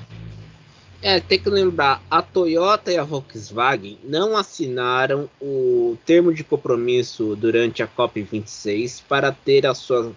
É, 1.00 1.20
tem 1.20 1.38
que 1.38 1.48
lembrar, 1.48 2.02
a 2.10 2.20
Toyota 2.20 2.90
e 2.90 2.98
a 2.98 3.04
Volkswagen 3.04 3.96
não 4.02 4.36
assinaram 4.36 5.28
o 5.40 5.96
termo 6.04 6.34
de 6.34 6.42
compromisso 6.42 7.36
durante 7.36 7.80
a 7.80 7.86
COP26 7.86 9.02
para 9.08 9.30
ter 9.30 9.66
a 9.66 9.74
sua 9.74 10.12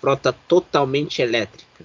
frota 0.00 0.32
totalmente 0.32 1.20
elétrica. 1.20 1.84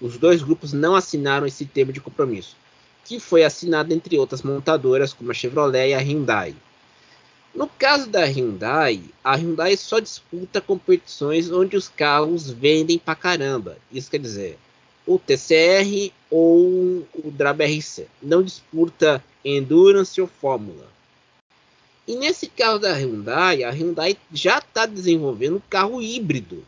os 0.00 0.16
dois 0.16 0.42
grupos 0.42 0.72
não 0.72 0.94
assinaram 0.94 1.46
esse 1.46 1.64
termo 1.66 1.92
de 1.92 2.00
compromisso, 2.00 2.56
que 3.04 3.18
foi 3.18 3.42
assinado 3.42 3.92
entre 3.92 4.16
outras 4.16 4.42
montadoras 4.42 5.12
como 5.12 5.30
a 5.30 5.34
Chevrolet 5.34 5.90
e 5.90 5.94
a 5.94 5.98
Hyundai. 5.98 6.54
No 7.54 7.66
caso 7.66 8.08
da 8.08 8.24
Hyundai, 8.24 9.02
a 9.24 9.34
Hyundai 9.34 9.76
só 9.76 9.98
disputa 9.98 10.60
competições 10.60 11.50
onde 11.50 11.76
os 11.76 11.88
carros 11.88 12.48
vendem 12.48 12.98
pra 12.98 13.16
caramba. 13.16 13.76
Isso 13.90 14.10
quer 14.10 14.20
dizer, 14.20 14.58
o 15.06 15.18
TCR 15.18 16.12
ou 16.30 17.06
o 17.14 17.30
DRAB-RC. 17.32 18.06
Não 18.22 18.42
disputa 18.42 19.24
Endurance 19.44 20.20
ou 20.20 20.28
Fórmula. 20.28 20.86
E 22.08 22.16
nesse 22.16 22.46
carro 22.46 22.78
da 22.78 22.94
Hyundai, 22.94 23.62
a 23.62 23.70
Hyundai 23.70 24.16
já 24.32 24.60
está 24.60 24.86
desenvolvendo 24.86 25.56
um 25.56 25.62
carro 25.68 26.00
híbrido 26.00 26.64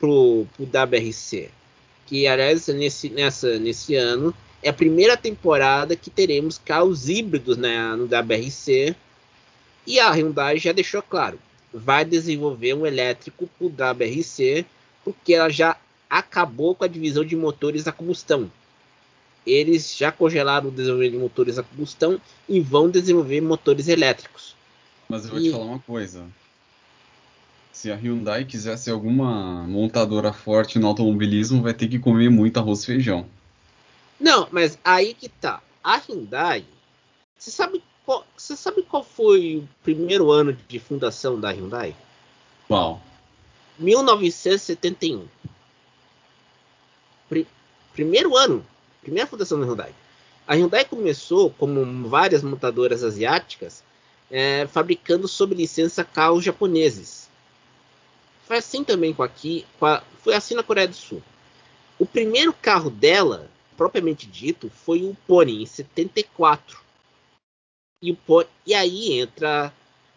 para 0.00 0.08
o 0.08 0.48
WRC. 0.58 1.48
Que, 2.06 2.26
aliás, 2.26 2.66
nesse, 2.66 3.08
nessa, 3.08 3.56
nesse 3.60 3.94
ano 3.94 4.34
é 4.60 4.70
a 4.70 4.72
primeira 4.72 5.16
temporada 5.16 5.94
que 5.94 6.10
teremos 6.10 6.58
carros 6.58 7.08
híbridos 7.08 7.56
né, 7.56 7.94
no 7.94 8.06
WRC. 8.06 8.96
E 9.86 10.00
a 10.00 10.10
Hyundai 10.10 10.58
já 10.58 10.72
deixou 10.72 11.02
claro, 11.02 11.38
vai 11.72 12.04
desenvolver 12.04 12.74
um 12.74 12.84
elétrico 12.84 13.48
para 13.56 13.64
o 13.64 13.70
WRC, 13.70 14.66
porque 15.04 15.34
ela 15.34 15.48
já 15.48 15.76
acabou 16.10 16.74
com 16.74 16.82
a 16.82 16.88
divisão 16.88 17.24
de 17.24 17.36
motores 17.36 17.86
a 17.86 17.92
combustão 17.92 18.50
eles 19.46 19.96
já 19.96 20.10
congelaram 20.10 20.68
o 20.68 20.72
desenvolvimento 20.72 21.12
de 21.12 21.18
motores 21.18 21.58
a 21.58 21.62
combustão 21.62 22.20
e 22.48 22.60
vão 22.60 22.90
desenvolver 22.90 23.40
motores 23.40 23.86
elétricos. 23.86 24.56
Mas 25.08 25.24
eu 25.24 25.30
vou 25.30 25.40
e... 25.40 25.44
te 25.44 25.50
falar 25.52 25.64
uma 25.64 25.78
coisa. 25.78 26.26
Se 27.72 27.92
a 27.92 27.94
Hyundai 27.94 28.44
quiser 28.44 28.76
ser 28.76 28.90
alguma 28.90 29.64
montadora 29.66 30.32
forte 30.32 30.78
no 30.78 30.88
automobilismo, 30.88 31.62
vai 31.62 31.74
ter 31.74 31.86
que 31.88 31.98
comer 31.98 32.30
muito 32.30 32.58
arroz 32.58 32.82
e 32.82 32.86
feijão. 32.86 33.26
Não, 34.18 34.48
mas 34.50 34.78
aí 34.82 35.14
que 35.14 35.28
tá. 35.28 35.62
A 35.84 35.98
Hyundai, 35.98 36.64
você 37.38 37.50
sabe 37.50 37.82
qual, 38.04 38.26
você 38.36 38.56
sabe 38.56 38.82
qual 38.82 39.04
foi 39.04 39.58
o 39.58 39.68
primeiro 39.84 40.30
ano 40.30 40.56
de 40.66 40.78
fundação 40.80 41.38
da 41.38 41.50
Hyundai? 41.50 41.94
Qual? 42.66 43.00
1971. 43.78 45.26
Pr 47.28 47.44
primeiro 47.92 48.36
ano 48.36 48.64
primeira 49.06 49.28
fundação 49.28 49.60
da 49.60 49.66
Hyundai. 49.66 49.94
A 50.48 50.54
Hyundai 50.54 50.84
começou, 50.84 51.50
como 51.50 52.08
várias 52.08 52.42
montadoras 52.42 53.04
asiáticas, 53.04 53.84
é, 54.28 54.66
fabricando 54.66 55.28
sob 55.28 55.54
licença 55.54 56.02
carros 56.02 56.44
japoneses. 56.44 57.28
Foi 58.44 58.56
assim 58.56 58.82
também 58.82 59.14
com 59.14 59.22
aqui, 59.22 59.64
com 59.78 59.86
a, 59.86 60.02
foi 60.22 60.34
assim 60.34 60.56
na 60.56 60.62
Coreia 60.64 60.88
do 60.88 60.94
Sul. 60.94 61.22
O 62.00 62.04
primeiro 62.04 62.52
carro 62.52 62.90
dela, 62.90 63.48
propriamente 63.76 64.26
dito, 64.26 64.70
foi 64.70 65.04
o 65.04 65.16
Pony 65.26 65.62
em 65.62 65.66
74. 65.66 66.80
E, 68.02 68.10
o 68.10 68.16
Pony, 68.16 68.48
e 68.66 68.74
aí 68.74 69.20
entra 69.20 69.72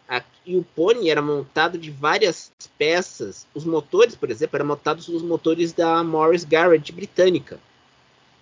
a, 0.08 0.24
e 0.46 0.58
o 0.58 0.64
Pony 0.64 1.12
era 1.12 1.22
montado 1.22 1.78
de 1.78 1.92
várias 1.92 2.52
peças. 2.76 3.46
Os 3.54 3.66
motores, 3.66 4.16
por 4.16 4.32
exemplo, 4.32 4.58
eram 4.58 4.66
montados 4.66 5.08
nos 5.08 5.22
motores 5.22 5.74
da 5.74 6.04
Morris 6.04 6.44
Garage 6.44 6.92
britânica. 6.92 7.60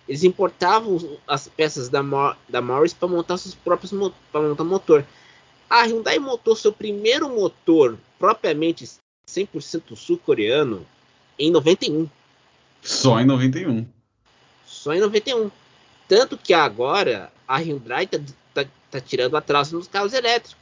Eles 0.08 0.24
importavam 0.24 1.18
as 1.26 1.48
peças 1.48 1.90
da, 1.90 2.00
da 2.48 2.62
Morris 2.62 2.94
para 2.94 3.06
montar 3.06 3.36
seus 3.36 3.54
próprios 3.54 3.92
para 4.32 4.40
montar 4.40 4.64
motor. 4.64 5.04
A 5.68 5.82
Hyundai 5.82 6.18
montou 6.18 6.56
seu 6.56 6.72
primeiro 6.72 7.28
motor 7.28 7.98
propriamente 8.18 8.88
100% 9.28 9.94
sul-coreano 9.94 10.86
em 11.38 11.50
91. 11.50 12.08
Só 12.82 13.20
em 13.20 13.26
91. 13.26 13.86
Só 14.64 14.94
em 14.94 15.00
91. 15.00 15.50
Tanto 16.08 16.38
que 16.38 16.54
agora 16.54 17.30
a 17.46 17.58
Hyundai 17.58 18.04
está 18.04 18.18
tá, 18.54 18.64
tá 18.90 19.00
tirando 19.00 19.36
atraso 19.36 19.76
nos 19.76 19.86
carros 19.86 20.14
elétricos. 20.14 20.56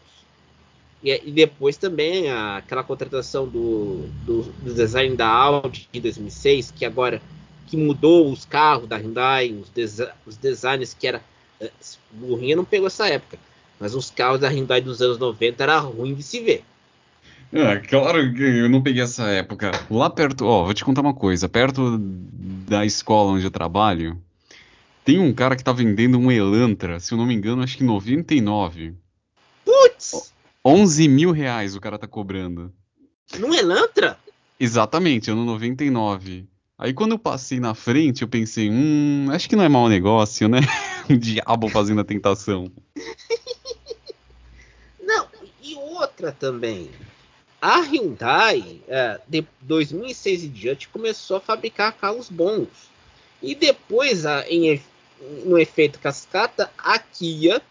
E, 1.04 1.12
e 1.24 1.30
depois 1.30 1.76
também 1.76 2.28
a, 2.28 2.56
aquela 2.56 2.82
contratação 2.82 3.46
do, 3.46 4.08
do, 4.24 4.42
do 4.42 4.74
design 4.74 5.14
da 5.14 5.28
Audi 5.28 5.88
em 5.94 6.00
2006, 6.00 6.72
que 6.72 6.84
agora 6.84 7.22
que 7.66 7.76
mudou 7.76 8.30
os 8.30 8.44
carros 8.44 8.88
da 8.88 8.96
Hyundai, 8.96 9.52
os, 9.52 9.70
os 10.26 10.36
designs 10.36 10.94
que 10.94 11.06
era. 11.06 11.22
Eh, 11.60 11.70
burrinha 12.10 12.56
não 12.56 12.64
pegou 12.64 12.86
essa 12.86 13.08
época. 13.08 13.38
Mas 13.78 13.94
os 13.94 14.10
carros 14.10 14.40
da 14.40 14.48
Hyundai 14.48 14.80
dos 14.80 15.02
anos 15.02 15.18
90 15.18 15.62
era 15.62 15.78
ruim 15.78 16.14
de 16.14 16.22
se 16.22 16.40
ver. 16.40 16.64
É, 17.52 17.76
claro 17.76 18.34
que 18.34 18.42
eu 18.42 18.68
não 18.68 18.82
peguei 18.82 19.02
essa 19.02 19.28
época. 19.28 19.70
Lá 19.90 20.10
perto, 20.10 20.44
ó, 20.44 20.64
vou 20.64 20.74
te 20.74 20.84
contar 20.84 21.00
uma 21.00 21.14
coisa. 21.14 21.48
Perto 21.48 21.98
da 21.98 22.84
escola 22.84 23.32
onde 23.32 23.44
eu 23.44 23.50
trabalho, 23.50 24.20
tem 25.04 25.18
um 25.18 25.32
cara 25.32 25.54
que 25.54 25.62
tá 25.62 25.72
vendendo 25.72 26.18
um 26.18 26.32
Elantra, 26.32 26.98
se 26.98 27.12
eu 27.12 27.18
não 27.18 27.26
me 27.26 27.34
engano, 27.34 27.62
acho 27.62 27.76
que 27.76 27.84
99. 27.84 28.94
Putz! 29.64 30.32
11 30.64 31.08
mil 31.08 31.30
reais 31.30 31.76
o 31.76 31.80
cara 31.80 31.98
tá 31.98 32.08
cobrando. 32.08 32.72
Num 33.38 33.54
Elantra? 33.54 34.18
Exatamente, 34.58 35.30
ano 35.30 35.44
99. 35.44 36.46
Aí 36.78 36.92
quando 36.92 37.12
eu 37.12 37.18
passei 37.18 37.58
na 37.58 37.74
frente, 37.74 38.22
eu 38.22 38.28
pensei, 38.28 38.70
hum, 38.70 39.28
acho 39.30 39.48
que 39.48 39.56
não 39.56 39.64
é 39.64 39.68
mau 39.68 39.88
negócio, 39.88 40.46
né? 40.46 40.60
o 41.08 41.16
diabo 41.16 41.68
fazendo 41.68 42.02
a 42.02 42.04
tentação. 42.04 42.70
não, 45.02 45.26
e 45.62 45.74
outra 45.74 46.32
também. 46.32 46.90
A 47.60 47.80
Hyundai, 47.80 48.82
é, 48.86 49.18
de 49.26 49.46
2006 49.62 50.44
em 50.44 50.50
diante, 50.50 50.88
começou 50.88 51.38
a 51.38 51.40
fabricar 51.40 51.94
carros 51.94 52.28
bons. 52.28 52.68
E 53.42 53.54
depois, 53.54 54.26
a, 54.26 54.46
em, 54.46 54.80
no 55.46 55.58
efeito 55.58 55.98
cascata, 55.98 56.70
a 56.76 56.98
Kia, 56.98 57.62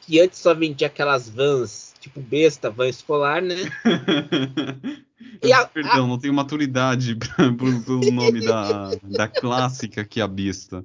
que 0.00 0.18
antes 0.18 0.38
só 0.38 0.54
vendia 0.54 0.86
aquelas 0.86 1.28
vans, 1.28 1.89
tipo 2.00 2.20
besta, 2.20 2.70
van 2.70 2.88
escolar, 2.88 3.42
né? 3.42 3.56
A, 5.52 5.66
Perdão, 5.66 6.04
a... 6.04 6.08
não 6.08 6.18
tenho 6.18 6.34
maturidade 6.34 7.16
pelo 7.16 8.10
nome 8.12 8.44
da, 8.44 8.90
da 9.02 9.28
clássica 9.28 10.04
que 10.04 10.20
é 10.20 10.22
a 10.22 10.28
besta. 10.28 10.84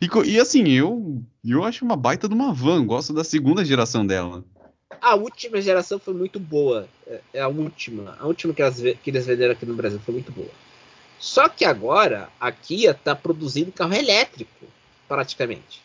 E, 0.00 0.08
e, 0.30 0.40
assim, 0.40 0.68
eu, 0.68 1.22
eu 1.44 1.62
acho 1.64 1.84
uma 1.84 1.96
baita 1.96 2.28
de 2.28 2.34
uma 2.34 2.52
van, 2.52 2.84
gosto 2.84 3.12
da 3.12 3.22
segunda 3.22 3.64
geração 3.64 4.06
dela. 4.06 4.44
A 5.00 5.14
última 5.14 5.60
geração 5.60 5.98
foi 5.98 6.14
muito 6.14 6.40
boa. 6.40 6.88
É, 7.06 7.20
é 7.34 7.40
a 7.40 7.48
última. 7.48 8.16
A 8.18 8.26
última 8.26 8.54
que, 8.54 8.62
elas, 8.62 8.80
que 8.80 9.10
eles 9.10 9.26
venderam 9.26 9.52
aqui 9.52 9.66
no 9.66 9.74
Brasil 9.74 10.00
foi 10.00 10.14
muito 10.14 10.32
boa. 10.32 10.50
Só 11.18 11.48
que 11.48 11.64
agora 11.64 12.28
a 12.40 12.50
Kia 12.50 12.90
está 12.90 13.14
produzindo 13.14 13.70
carro 13.70 13.94
elétrico, 13.94 14.66
praticamente. 15.06 15.82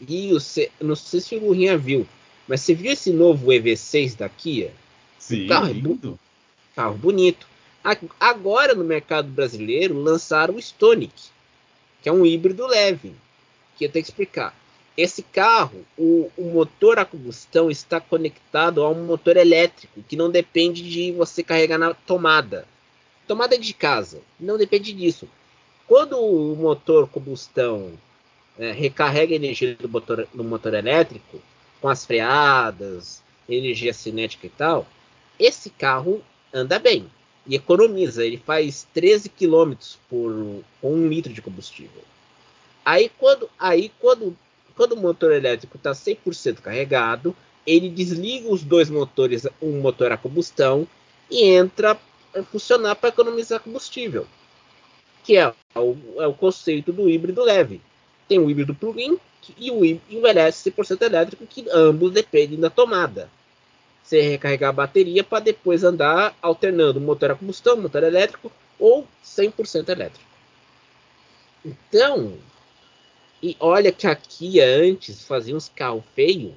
E 0.00 0.32
você, 0.32 0.70
não 0.80 0.94
sei 0.94 1.20
se 1.20 1.36
o 1.36 1.46
Lurinha 1.46 1.76
viu, 1.76 2.06
mas 2.48 2.60
você 2.60 2.74
viu 2.74 2.92
esse 2.92 3.12
novo 3.12 3.48
EV6 3.48 4.16
da 4.16 4.28
Kia? 4.28 4.72
Sim, 5.18 5.46
o 5.46 5.48
carro 5.48 5.68
é 5.68 5.72
lindo. 5.72 6.18
Carro 6.74 6.96
bonito. 6.96 7.46
Agora 8.18 8.74
no 8.74 8.84
mercado 8.84 9.28
brasileiro 9.28 10.00
lançaram 10.00 10.54
o 10.54 10.58
Stonic, 10.58 11.12
que 12.02 12.08
é 12.08 12.12
um 12.12 12.24
híbrido 12.24 12.66
leve. 12.66 13.14
Que 13.76 13.86
eu 13.86 13.90
tenho 13.90 14.04
que 14.04 14.10
explicar. 14.10 14.54
Esse 14.96 15.22
carro, 15.22 15.86
o, 15.96 16.30
o, 16.36 16.50
motor 16.50 16.98
a 16.98 17.04
combustão 17.04 17.70
está 17.70 17.98
conectado 17.98 18.82
a 18.82 18.90
um 18.90 19.06
motor 19.06 19.38
elétrico 19.38 20.02
que 20.06 20.16
não 20.16 20.30
depende 20.30 20.82
de 20.88 21.12
você 21.12 21.42
carregar 21.42 21.78
na 21.78 21.94
tomada. 21.94 22.66
Tomada 23.26 23.56
de 23.56 23.72
casa, 23.72 24.20
não 24.38 24.58
depende 24.58 24.92
disso. 24.92 25.26
Quando 25.86 26.18
o 26.18 26.54
motor 26.56 27.08
combustão 27.08 27.92
é, 28.58 28.70
recarrega 28.70 29.32
a 29.32 29.36
energia 29.36 29.74
do 29.74 29.88
motor, 29.88 30.28
do 30.32 30.44
motor 30.44 30.74
elétrico, 30.74 31.40
com 31.82 31.88
as 31.88 32.06
freadas, 32.06 33.20
energia 33.48 33.92
cinética 33.92 34.46
e 34.46 34.50
tal, 34.50 34.86
esse 35.38 35.68
carro 35.68 36.22
anda 36.54 36.78
bem 36.78 37.10
e 37.44 37.56
economiza. 37.56 38.24
Ele 38.24 38.38
faz 38.38 38.86
13 38.94 39.28
km 39.28 39.74
por 40.08 40.62
um 40.80 41.08
litro 41.08 41.32
de 41.32 41.42
combustível. 41.42 42.02
Aí 42.84 43.10
quando, 43.18 43.50
aí 43.58 43.90
quando, 43.98 44.36
quando 44.76 44.92
o 44.92 44.96
motor 44.96 45.32
elétrico 45.32 45.76
está 45.76 45.90
100% 45.90 46.60
carregado, 46.60 47.34
ele 47.66 47.88
desliga 47.88 48.48
os 48.48 48.62
dois 48.62 48.88
motores, 48.88 49.46
um 49.60 49.80
motor 49.80 50.12
a 50.12 50.16
combustão 50.16 50.86
e 51.28 51.44
entra 51.44 51.98
a 52.34 52.42
funcionar 52.44 52.94
para 52.94 53.08
economizar 53.08 53.60
combustível, 53.60 54.26
que 55.24 55.36
é 55.36 55.52
o, 55.74 55.96
é 56.18 56.26
o 56.26 56.34
conceito 56.34 56.92
do 56.92 57.08
híbrido 57.08 57.42
leve. 57.42 57.80
Tem 58.28 58.38
o 58.38 58.50
híbrido 58.50 58.74
plug-in 58.74 59.18
e 59.58 59.70
o, 59.70 59.84
e 59.84 60.00
o 60.10 60.22
100% 60.22 61.02
elétrico, 61.02 61.46
que 61.46 61.66
ambos 61.70 62.12
dependem 62.12 62.58
da 62.58 62.70
tomada 62.70 63.28
você 64.02 64.20
recarregar 64.20 64.70
a 64.70 64.74
bateria 64.74 65.24
para 65.24 65.42
depois 65.42 65.84
andar 65.84 66.36
alternando 66.42 67.00
motor 67.00 67.30
a 67.30 67.34
combustão, 67.34 67.80
motor 67.80 68.02
elétrico 68.02 68.52
ou 68.78 69.06
100% 69.24 69.88
elétrico. 69.88 70.24
Então, 71.64 72.36
e 73.42 73.56
olha 73.58 73.92
que 73.92 74.06
a 74.06 74.14
Kia 74.14 74.66
antes 74.66 75.24
fazia 75.24 75.56
uns 75.56 75.68
carros 75.68 76.04
feios, 76.14 76.52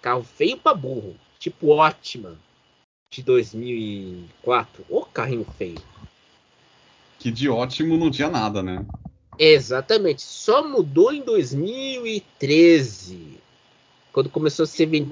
carro 0.00 0.24
feio 0.24 0.56
para 0.56 0.74
burro, 0.74 1.14
tipo 1.38 1.68
ótima 1.68 2.36
de 3.10 3.22
2004, 3.22 4.84
o 4.88 5.04
carrinho 5.04 5.46
feio. 5.56 5.82
Que 7.18 7.30
de 7.30 7.48
ótimo 7.48 7.98
não 7.98 8.10
tinha 8.10 8.28
nada, 8.28 8.62
né? 8.62 8.84
Exatamente. 9.42 10.20
Só 10.20 10.62
mudou 10.62 11.10
em 11.10 11.22
2013. 11.22 13.38
Quando 14.12 14.28
começou 14.28 14.64
a 14.64 14.66
ser 14.66 15.06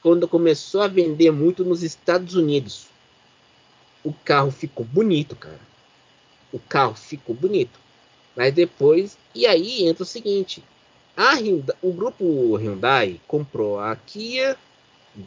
quando 0.00 0.28
começou 0.28 0.82
a 0.82 0.86
vender 0.86 1.32
muito 1.32 1.64
nos 1.64 1.82
Estados 1.82 2.36
Unidos. 2.36 2.86
O 4.04 4.12
carro 4.12 4.52
ficou 4.52 4.84
bonito, 4.84 5.34
cara. 5.34 5.58
O 6.52 6.60
carro 6.60 6.94
ficou 6.94 7.34
bonito. 7.34 7.80
Mas 8.36 8.54
depois, 8.54 9.18
e 9.34 9.44
aí 9.44 9.88
entra 9.88 10.04
o 10.04 10.06
seguinte: 10.06 10.62
a 11.16 11.34
Hyundai, 11.34 11.76
o 11.82 11.92
grupo 11.92 12.56
Hyundai 12.56 13.20
comprou 13.26 13.80
a 13.80 13.96
Kia, 13.96 14.56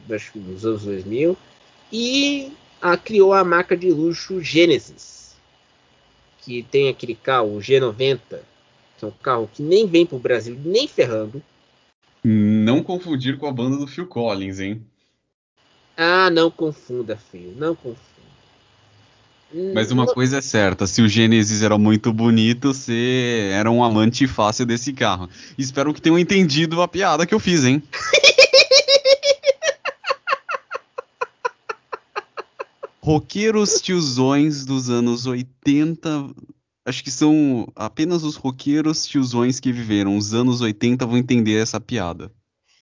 acho 0.09 0.31
que 0.31 0.39
nos 0.39 0.65
anos 0.65 0.83
2000, 0.83 1.35
e 1.91 2.53
a, 2.81 2.95
criou 2.95 3.33
a 3.33 3.43
marca 3.43 3.75
de 3.75 3.91
luxo 3.91 4.41
Genesis, 4.41 5.26
que 6.47 6.63
tem 6.63 6.87
aquele 6.87 7.13
carro, 7.13 7.57
o 7.57 7.59
G90, 7.59 8.19
que 8.97 9.03
é 9.03 9.05
um 9.05 9.11
carro 9.21 9.49
que 9.53 9.61
nem 9.61 9.85
vem 9.85 10.05
para 10.05 10.15
o 10.15 10.19
Brasil, 10.19 10.57
nem 10.63 10.87
ferrando. 10.87 11.43
Não 12.23 12.81
confundir 12.81 13.37
com 13.37 13.47
a 13.47 13.51
banda 13.51 13.75
do 13.75 13.85
Phil 13.85 14.07
Collins, 14.07 14.61
hein? 14.61 14.81
Ah, 15.97 16.29
não 16.29 16.49
confunda, 16.49 17.17
filho, 17.17 17.53
não 17.57 17.75
confunda. 17.75 18.07
Mas 19.73 19.91
uma 19.91 20.05
coisa 20.05 20.37
é 20.37 20.41
certa, 20.41 20.87
se 20.87 21.01
o 21.01 21.09
Genesis 21.09 21.61
era 21.61 21.77
muito 21.77 22.13
bonito, 22.13 22.73
você 22.73 23.49
era 23.51 23.69
um 23.69 23.83
amante 23.83 24.25
fácil 24.25 24.65
desse 24.65 24.93
carro. 24.93 25.29
Espero 25.57 25.93
que 25.93 26.01
tenham 26.01 26.19
entendido 26.19 26.81
a 26.81 26.87
piada 26.87 27.25
que 27.25 27.33
eu 27.33 27.39
fiz, 27.39 27.65
hein? 27.65 27.83
roqueiros 33.07 33.79
tiozões 33.79 34.65
dos 34.65 34.89
anos 34.89 35.25
80. 35.25 36.29
Acho 36.85 37.01
que 37.01 37.09
são 37.09 37.65
apenas 37.73 38.21
os 38.21 38.35
roqueiros 38.35 39.05
tiozões 39.05 39.61
que 39.61 39.71
viveram 39.71 40.17
os 40.17 40.33
anos 40.33 40.59
80 40.59 41.05
vão 41.05 41.17
entender 41.17 41.55
essa 41.55 41.79
piada. 41.79 42.29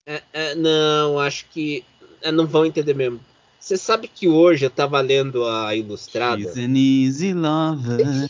É, 0.08 0.24
é, 0.34 0.56
não, 0.56 1.20
acho 1.20 1.46
que 1.52 1.86
é, 2.24 2.32
não 2.32 2.48
vão 2.48 2.66
entender 2.66 2.96
mesmo. 2.96 3.20
Você 3.60 3.78
sabe 3.78 4.08
que 4.08 4.28
hoje 4.28 4.66
eu 4.66 4.72
tava 4.72 5.00
lendo 5.00 5.46
a 5.46 5.76
ilustrada. 5.76 6.42
She's 6.42 6.58
an 6.58 6.76
easy 6.76 7.34
lover. 7.36 8.28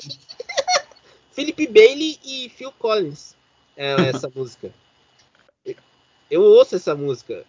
Philip 1.31 1.65
Bailey 1.67 2.19
e 2.25 2.49
Phil 2.49 2.73
Collins. 2.73 3.37
É 3.77 3.93
essa 4.09 4.29
música. 4.35 4.69
Eu 6.29 6.41
ouço 6.41 6.75
essa 6.75 6.93
música. 6.93 7.45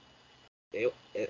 Eu, 0.73 0.93
é, 1.16 1.29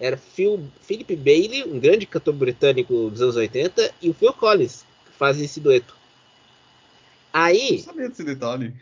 era 0.00 0.16
Phil, 0.16 0.66
Philip 0.80 1.14
Bailey, 1.14 1.64
um 1.64 1.78
grande 1.78 2.06
cantor 2.06 2.32
britânico 2.32 3.10
dos 3.10 3.20
anos 3.20 3.36
80, 3.36 3.92
e 4.00 4.08
o 4.08 4.14
Phil 4.14 4.32
Collins, 4.32 4.82
que 5.04 5.12
fazem 5.12 5.44
esse 5.44 5.60
dueto. 5.60 5.94
Aí. 7.30 7.74
Eu 7.74 7.78
sabia 7.80 8.08
desse 8.08 8.24
detalhe. 8.24 8.74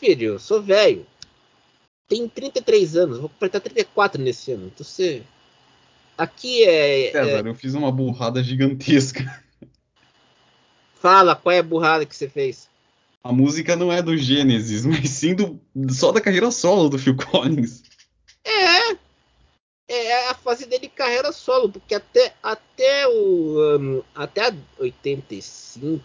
Filho, 0.00 0.32
eu 0.32 0.38
sou 0.38 0.62
velho. 0.62 1.06
Tenho 2.08 2.28
33 2.28 2.96
anos, 2.96 3.18
vou 3.18 3.28
completar 3.28 3.60
34 3.60 4.20
nesse 4.22 4.52
ano. 4.52 4.70
Então 4.74 4.84
você. 4.84 5.22
Aqui 6.16 6.64
é. 6.64 7.12
César, 7.12 7.46
é... 7.46 7.50
eu 7.50 7.54
fiz 7.54 7.74
uma 7.74 7.92
burrada 7.92 8.42
gigantesca. 8.42 9.42
Fala, 10.94 11.36
qual 11.36 11.52
é 11.52 11.58
a 11.58 11.62
burrada 11.62 12.06
que 12.06 12.16
você 12.16 12.28
fez? 12.28 12.68
A 13.22 13.32
música 13.32 13.76
não 13.76 13.92
é 13.92 14.00
do 14.00 14.16
Gênesis, 14.16 14.84
mas 14.86 15.10
sim 15.10 15.34
do, 15.34 15.60
só 15.90 16.10
da 16.10 16.20
carreira 16.20 16.50
solo 16.50 16.88
do 16.88 16.98
Phil 16.98 17.16
Collins. 17.16 17.82
Fase 20.52 20.66
dele 20.66 20.86
carreira 20.86 21.32
solo, 21.32 21.70
porque 21.70 21.94
até, 21.94 22.34
até 22.42 23.08
o 23.08 23.78
um, 23.78 24.02
até 24.14 24.52
85 24.78 26.02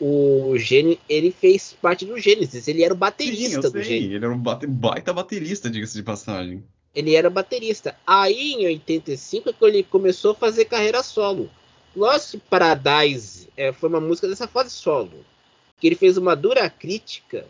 o 0.00 0.56
Gênesis, 0.56 1.00
ele 1.08 1.32
fez 1.32 1.76
parte 1.82 2.06
do 2.06 2.16
Gênesis, 2.16 2.68
ele 2.68 2.84
era 2.84 2.94
o 2.94 2.96
baterista 2.96 3.62
Sim, 3.62 3.72
do 3.72 3.82
Gênesis. 3.82 4.14
Ele 4.14 4.24
era 4.24 4.32
um 4.32 4.38
bate, 4.38 4.68
baita 4.68 5.12
baterista, 5.12 5.68
diga-se 5.68 5.96
de 5.96 6.04
passagem. 6.04 6.62
Ele 6.94 7.16
era 7.16 7.28
baterista. 7.28 7.96
Aí 8.06 8.52
em 8.52 8.66
85 8.66 9.50
é 9.50 9.52
que 9.52 9.64
ele 9.64 9.82
começou 9.82 10.30
a 10.30 10.36
fazer 10.36 10.66
carreira 10.66 11.02
solo. 11.02 11.50
Lost 11.96 12.36
Paradise 12.48 13.48
é, 13.56 13.72
foi 13.72 13.88
uma 13.88 14.00
música 14.00 14.28
dessa 14.28 14.46
fase 14.46 14.70
solo, 14.70 15.24
que 15.80 15.88
ele 15.88 15.96
fez 15.96 16.16
uma 16.16 16.36
dura 16.36 16.70
crítica 16.70 17.44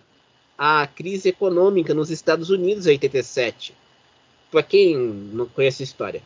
à 0.56 0.86
crise 0.86 1.28
econômica 1.28 1.92
nos 1.92 2.08
Estados 2.08 2.48
Unidos 2.48 2.86
em 2.86 2.92
87 2.92 3.78
para 4.50 4.62
quem 4.62 4.96
não 4.96 5.46
conhece 5.46 5.82
a 5.82 5.84
história, 5.84 6.22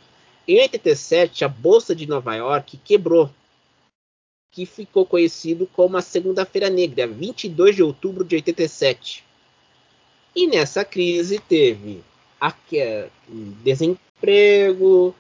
em 0.46 0.60
87 0.60 1.44
a 1.44 1.48
bolsa 1.48 1.94
de 1.94 2.06
Nova 2.06 2.34
York 2.34 2.78
quebrou, 2.84 3.30
que 4.50 4.66
ficou 4.66 5.04
conhecido 5.04 5.68
como 5.72 5.96
a 5.96 6.02
Segunda-feira 6.02 6.70
Negra, 6.70 7.06
22 7.06 7.76
de 7.76 7.82
outubro 7.82 8.24
de 8.24 8.37
87. 8.37 9.24
E 10.37 10.46
nessa 10.46 10.84
crise 10.84 11.40
teve 11.40 12.02
desemprego, 13.62 15.14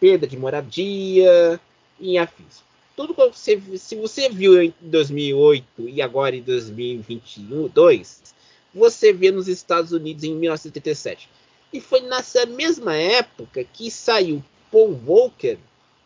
perda 0.00 0.26
de 0.26 0.36
moradia 0.36 1.60
e 2.00 2.16
afins. 2.18 2.62
Tudo 2.96 3.14
que 3.14 3.28
você, 3.28 3.60
se 3.76 3.94
você 3.94 4.28
viu 4.28 4.60
em 4.60 4.74
2008 4.80 5.88
e 5.88 6.02
agora 6.02 6.34
em 6.34 6.42
2022, 6.42 8.34
você 8.74 9.12
vê 9.12 9.30
nos 9.30 9.46
Estados 9.46 9.92
Unidos 9.92 10.24
em 10.24 10.34
1987. 10.34 11.28
E 11.72 11.80
foi 11.80 12.00
nessa 12.00 12.46
mesma 12.46 12.96
época 12.96 13.64
que 13.64 13.90
saiu 13.90 14.42
Paul 14.70 14.94
Volcker 14.94 15.58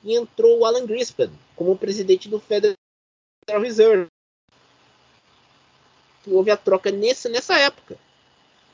e 0.03 0.17
entrou 0.17 0.61
o 0.61 0.65
Alan 0.65 0.87
Greenspan 0.87 1.31
como 1.55 1.77
presidente 1.77 2.29
do 2.29 2.41
Federal 2.41 2.77
Reserve. 3.61 4.07
Houve 6.27 6.51
a 6.51 6.57
troca 6.57 6.91
nessa, 6.91 7.29
nessa 7.29 7.59
época. 7.59 7.97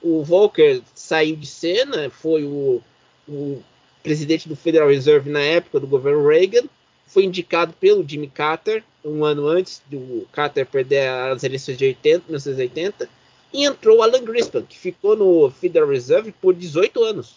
O 0.01 0.23
Volcker 0.23 0.83
saiu 0.95 1.37
de 1.37 1.47
cena, 1.47 2.09
foi 2.09 2.45
o, 2.45 2.81
o 3.29 3.63
presidente 4.03 4.49
do 4.49 4.57
Federal 4.57 4.89
Reserve 4.89 5.31
na 5.31 5.41
época 5.41 5.81
do 5.81 5.87
governo 5.87 6.27
Reagan, 6.27 6.69
foi 7.07 7.25
indicado 7.25 7.73
pelo 7.75 8.07
Jimmy 8.07 8.29
Carter 8.29 8.85
um 9.05 9.25
ano 9.25 9.47
antes 9.47 9.83
do 9.87 10.27
Carter 10.33 10.67
perder 10.67 11.09
as 11.09 11.43
eleições 11.43 11.79
de 11.79 11.87
80, 11.87 12.25
1980 12.27 13.09
e 13.53 13.65
entrou 13.65 14.03
Alan 14.03 14.25
Greenspan, 14.25 14.63
que 14.63 14.79
ficou 14.79 15.17
no 15.17 15.51
Federal 15.51 15.89
Reserve 15.89 16.33
por 16.33 16.55
18 16.55 17.03
anos. 17.03 17.37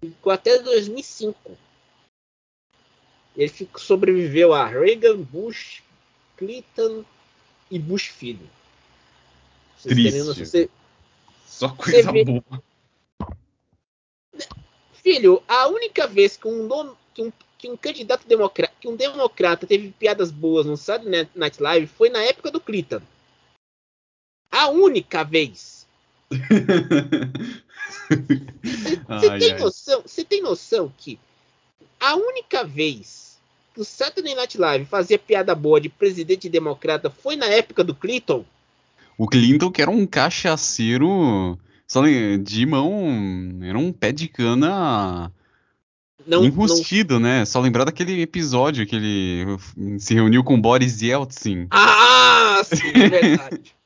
Ficou 0.00 0.32
até 0.32 0.58
2005. 0.58 1.56
Ele 3.36 3.48
ficou, 3.48 3.80
sobreviveu 3.80 4.52
a 4.52 4.66
Reagan, 4.66 5.18
Bush, 5.18 5.82
Clinton 6.36 7.04
e 7.70 7.78
Bush 7.78 8.08
filho. 8.08 8.48
Vocês 9.76 9.94
Triste. 9.94 10.46
Você, 10.46 10.70
Só 11.46 11.68
coisa 11.68 12.10
vê... 12.10 12.24
boa. 12.24 12.62
Filho, 14.92 15.42
a 15.46 15.68
única 15.68 16.06
vez 16.06 16.36
que 16.36 16.48
um, 16.48 16.66
nome, 16.66 16.94
que 17.14 17.22
um, 17.22 17.32
que 17.56 17.68
um 17.68 17.76
candidato 17.76 18.26
democrata, 18.26 18.74
que 18.80 18.88
um 18.88 18.96
democrata 18.96 19.66
teve 19.66 19.90
piadas 19.90 20.30
boas 20.30 20.66
no 20.66 20.76
Saturday 20.76 21.28
Night 21.34 21.62
Live 21.62 21.86
foi 21.86 22.10
na 22.10 22.22
época 22.22 22.50
do 22.50 22.60
Clinton. 22.60 23.00
A 24.50 24.68
única 24.68 25.24
vez. 25.24 25.86
Você 29.08 29.38
tem 29.38 29.58
noção? 29.58 30.02
Você 30.04 30.24
tem 30.24 30.42
noção 30.42 30.92
que 30.96 31.18
a 32.00 32.14
única 32.14 32.64
vez 32.64 33.38
que 33.74 33.80
o 33.80 33.84
Saturday 33.84 34.34
Night 34.34 34.58
Live 34.58 34.84
fazia 34.86 35.18
piada 35.18 35.54
boa 35.54 35.80
de 35.80 35.88
presidente 35.88 36.48
democrata 36.48 37.10
foi 37.10 37.36
na 37.36 37.46
época 37.46 37.84
do 37.84 37.94
Clinton? 37.94 38.44
O 39.16 39.26
Clinton 39.26 39.70
que 39.70 39.82
era 39.82 39.90
um 39.90 40.06
cachaceiro 40.06 41.58
de 42.42 42.66
mão, 42.66 43.60
era 43.62 43.78
um 43.78 43.92
pé 43.92 44.12
de 44.12 44.28
cana 44.28 45.32
não, 46.26 46.44
enrustido, 46.44 47.14
não... 47.14 47.20
né? 47.20 47.44
Só 47.44 47.60
lembrar 47.60 47.84
daquele 47.84 48.20
episódio 48.20 48.86
que 48.86 48.94
ele 48.94 49.58
se 49.98 50.14
reuniu 50.14 50.44
com 50.44 50.60
Boris 50.60 51.00
Yeltsin. 51.00 51.66
Ah, 51.70 52.60
sim, 52.64 52.92
é 52.94 53.08
verdade. 53.08 53.74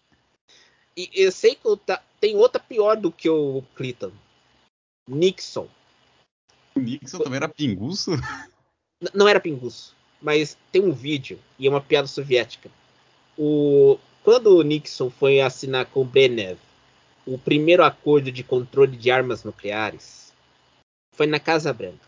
E 0.97 1.11
eu 1.15 1.33
sei 1.33 1.55
que 1.55 1.77
tá, 1.87 2.03
tem 2.21 2.37
outra 2.37 2.61
pior 2.61 2.97
do 2.97 3.11
que 3.11 3.29
o 3.29 3.63
Clinton. 3.75 4.13
Nixon. 5.09 5.69
O 6.75 6.81
Nixon 6.81 7.19
também 7.19 7.37
era 7.37 7.49
pinguço? 7.49 8.13
N 8.13 9.11
não 9.15 9.27
era 9.27 9.41
pinguço, 9.41 9.97
mas 10.21 10.57
tem 10.71 10.83
um 10.83 10.93
vídeo, 10.93 11.39
e 11.59 11.67
é 11.67 11.71
uma 11.71 11.81
piada 11.81 12.07
soviética. 12.07 12.71
O, 13.37 13.99
quando 14.23 14.57
o 14.57 14.63
Nixon 14.63 15.11
foi 15.11 15.41
assinar 15.41 15.87
com 15.87 16.03
o 16.03 16.05
Brezhnev 16.05 16.59
o 17.27 17.39
primeiro 17.39 17.85
acordo 17.85 18.31
de 18.33 18.43
controle 18.43 18.97
de 18.97 19.11
armas 19.11 19.45
nucleares, 19.45 20.33
foi 21.15 21.27
na 21.27 21.39
Casa 21.39 21.73
Branca. 21.73 22.07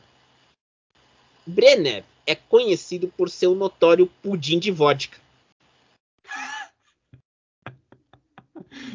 Brezhnev 1.47 2.05
é 2.27 2.35
conhecido 2.35 3.09
por 3.09 3.29
seu 3.29 3.55
notório 3.55 4.07
pudim 4.23 4.59
de 4.59 4.71
vodka. 4.71 5.19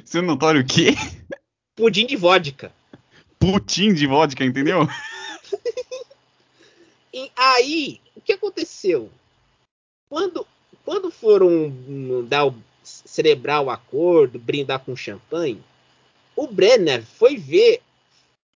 Seu 0.06 0.22
notório 0.22 0.62
o 0.62 0.66
quê? 0.66 0.96
Pudim 1.76 2.06
de 2.06 2.16
vodka. 2.16 2.72
Pudim 3.38 3.94
de 3.94 4.06
vodka, 4.06 4.44
entendeu? 4.44 4.88
e 7.14 7.32
aí, 7.36 8.02
o 8.16 8.22
que 8.22 8.34
aconteceu? 8.34 9.10
Quando, 10.10 10.46
quando 10.84 11.10
foram 11.10 11.72
dar 12.28 12.48
o, 12.48 12.56
celebrar 12.84 13.62
o 13.62 13.70
acordo, 13.70 14.40
brindar 14.40 14.80
com 14.80 14.96
champanhe, 14.96 15.64
o 16.36 16.48
Brenner 16.48 17.04
foi 17.04 17.38
ver, 17.38 17.82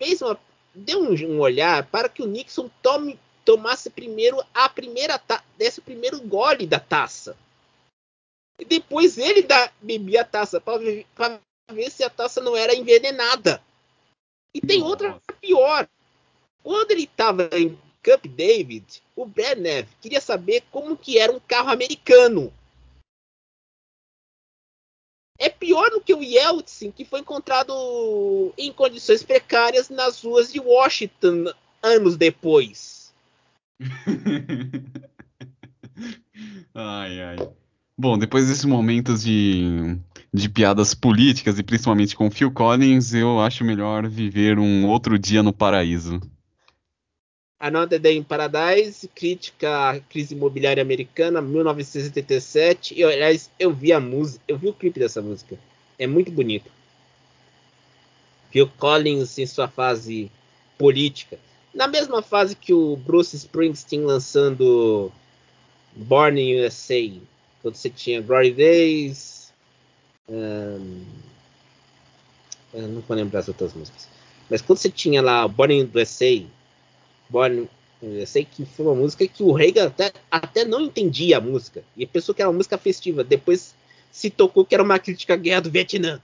fez 0.01 0.21
uma, 0.21 0.39
deu 0.73 1.01
um, 1.01 1.13
um 1.13 1.39
olhar 1.39 1.85
para 1.87 2.09
que 2.09 2.21
o 2.21 2.27
Nixon 2.27 2.69
tome, 2.81 3.19
tomasse 3.45 3.89
primeiro 3.89 4.43
a 4.53 4.67
primeira 4.69 5.21
desse 5.57 5.79
o 5.79 5.83
primeiro 5.83 6.19
gole 6.21 6.65
da 6.65 6.79
taça. 6.79 7.37
E 8.59 8.65
depois 8.65 9.17
ele 9.17 9.43
dá, 9.43 9.71
bebia 9.81 10.21
a 10.21 10.25
taça 10.25 10.61
para 10.61 10.77
ver, 10.77 11.05
ver 11.71 11.91
se 11.91 12.03
a 12.03 12.09
taça 12.09 12.41
não 12.41 12.55
era 12.55 12.75
envenenada. 12.75 13.61
E 14.53 14.61
tem 14.61 14.79
Nossa. 14.79 14.89
outra 14.89 15.21
pior. 15.41 15.89
Quando 16.61 16.91
ele 16.91 17.03
estava 17.03 17.49
em 17.53 17.77
Camp 18.01 18.25
David, 18.25 19.01
o 19.15 19.25
Brenner 19.25 19.87
queria 20.01 20.21
saber 20.21 20.63
como 20.71 20.95
que 20.95 21.17
era 21.17 21.31
um 21.31 21.39
carro 21.39 21.71
americano. 21.71 22.53
É 25.39 25.49
pior 25.49 25.89
do 25.89 25.99
que 25.99 26.13
o 26.13 26.23
Yeltsin, 26.23 26.91
que 26.91 27.03
foi 27.03 27.21
encontrado 27.21 28.53
em 28.57 28.71
condições 28.71 29.23
precárias 29.23 29.89
nas 29.89 30.23
ruas 30.23 30.53
de 30.53 30.59
Washington 30.59 31.51
anos 31.81 32.15
depois. 32.15 33.11
ai, 36.73 37.21
ai. 37.21 37.37
Bom, 37.95 38.17
depois 38.17 38.47
desses 38.47 38.65
momentos 38.65 39.23
de, 39.23 39.97
de 40.33 40.49
piadas 40.49 40.95
políticas 40.95 41.59
e 41.59 41.63
principalmente 41.63 42.15
com 42.15 42.31
Phil 42.31 42.51
Collins, 42.51 43.13
eu 43.13 43.39
acho 43.39 43.63
melhor 43.63 44.07
viver 44.07 44.57
um 44.57 44.87
outro 44.87 45.19
dia 45.19 45.43
no 45.43 45.53
paraíso. 45.53 46.19
Another 47.59 47.99
Day 47.99 48.17
in 48.17 48.23
Paradise, 48.23 49.07
crítica 49.07 49.91
à 49.91 49.99
crise 49.99 50.33
imobiliária 50.33 50.81
americana, 50.81 51.39
1987. 51.39 52.95
E, 52.99 53.03
aliás, 53.03 53.49
eu 53.59 53.71
vi 53.71 53.93
a 53.93 53.99
música, 53.99 54.43
eu 54.47 54.57
vi 54.57 54.67
o 54.67 54.73
clipe 54.73 54.99
dessa 54.99 55.21
música. 55.21 55.57
É 55.97 56.07
muito 56.07 56.31
bonito. 56.31 56.69
Phil 58.51 58.69
Collins 58.77 59.37
em 59.37 59.45
sua 59.45 59.67
fase 59.67 60.31
política. 60.77 61.39
Na 61.73 61.87
mesma 61.87 62.21
fase 62.21 62.55
que 62.55 62.73
o 62.73 62.97
Bruce 62.97 63.35
Springsteen 63.35 64.01
lançando 64.01 65.11
Born 65.95 66.41
in 66.41 66.65
USA. 66.65 67.21
Quando 67.63 67.75
você 67.75 67.89
tinha 67.89 68.21
Glory 68.21 68.53
Days. 68.53 69.51
Um, 70.29 71.05
eu 72.73 72.87
não 72.89 73.01
vou 73.01 73.17
lembrar 73.17 73.39
as 73.39 73.47
outras 73.47 73.73
músicas. 73.73 74.07
Mas 74.49 74.61
quando 74.61 74.77
você 74.77 74.89
tinha 74.89 75.21
lá 75.21 75.47
Born 75.47 75.73
in 75.73 75.91
USA 75.95 76.45
Born. 77.29 77.69
Eu 78.01 78.27
sei 78.27 78.43
que 78.43 78.65
foi 78.65 78.85
uma 78.85 78.95
música 78.95 79.25
que 79.25 79.41
o 79.41 79.53
Reagan 79.53 79.87
até, 79.87 80.11
até 80.29 80.65
não 80.65 80.81
entendia 80.81 81.37
a 81.37 81.41
música. 81.41 81.85
E 81.95 82.05
pensou 82.05 82.35
que 82.35 82.41
era 82.41 82.49
uma 82.49 82.57
música 82.57 82.77
festiva. 82.77 83.23
Depois 83.23 83.73
se 84.11 84.29
tocou 84.29 84.65
que 84.65 84.75
era 84.75 84.83
uma 84.83 84.99
crítica 84.99 85.33
à 85.33 85.37
guerra 85.37 85.61
do 85.61 85.71
Vietnã. 85.71 86.21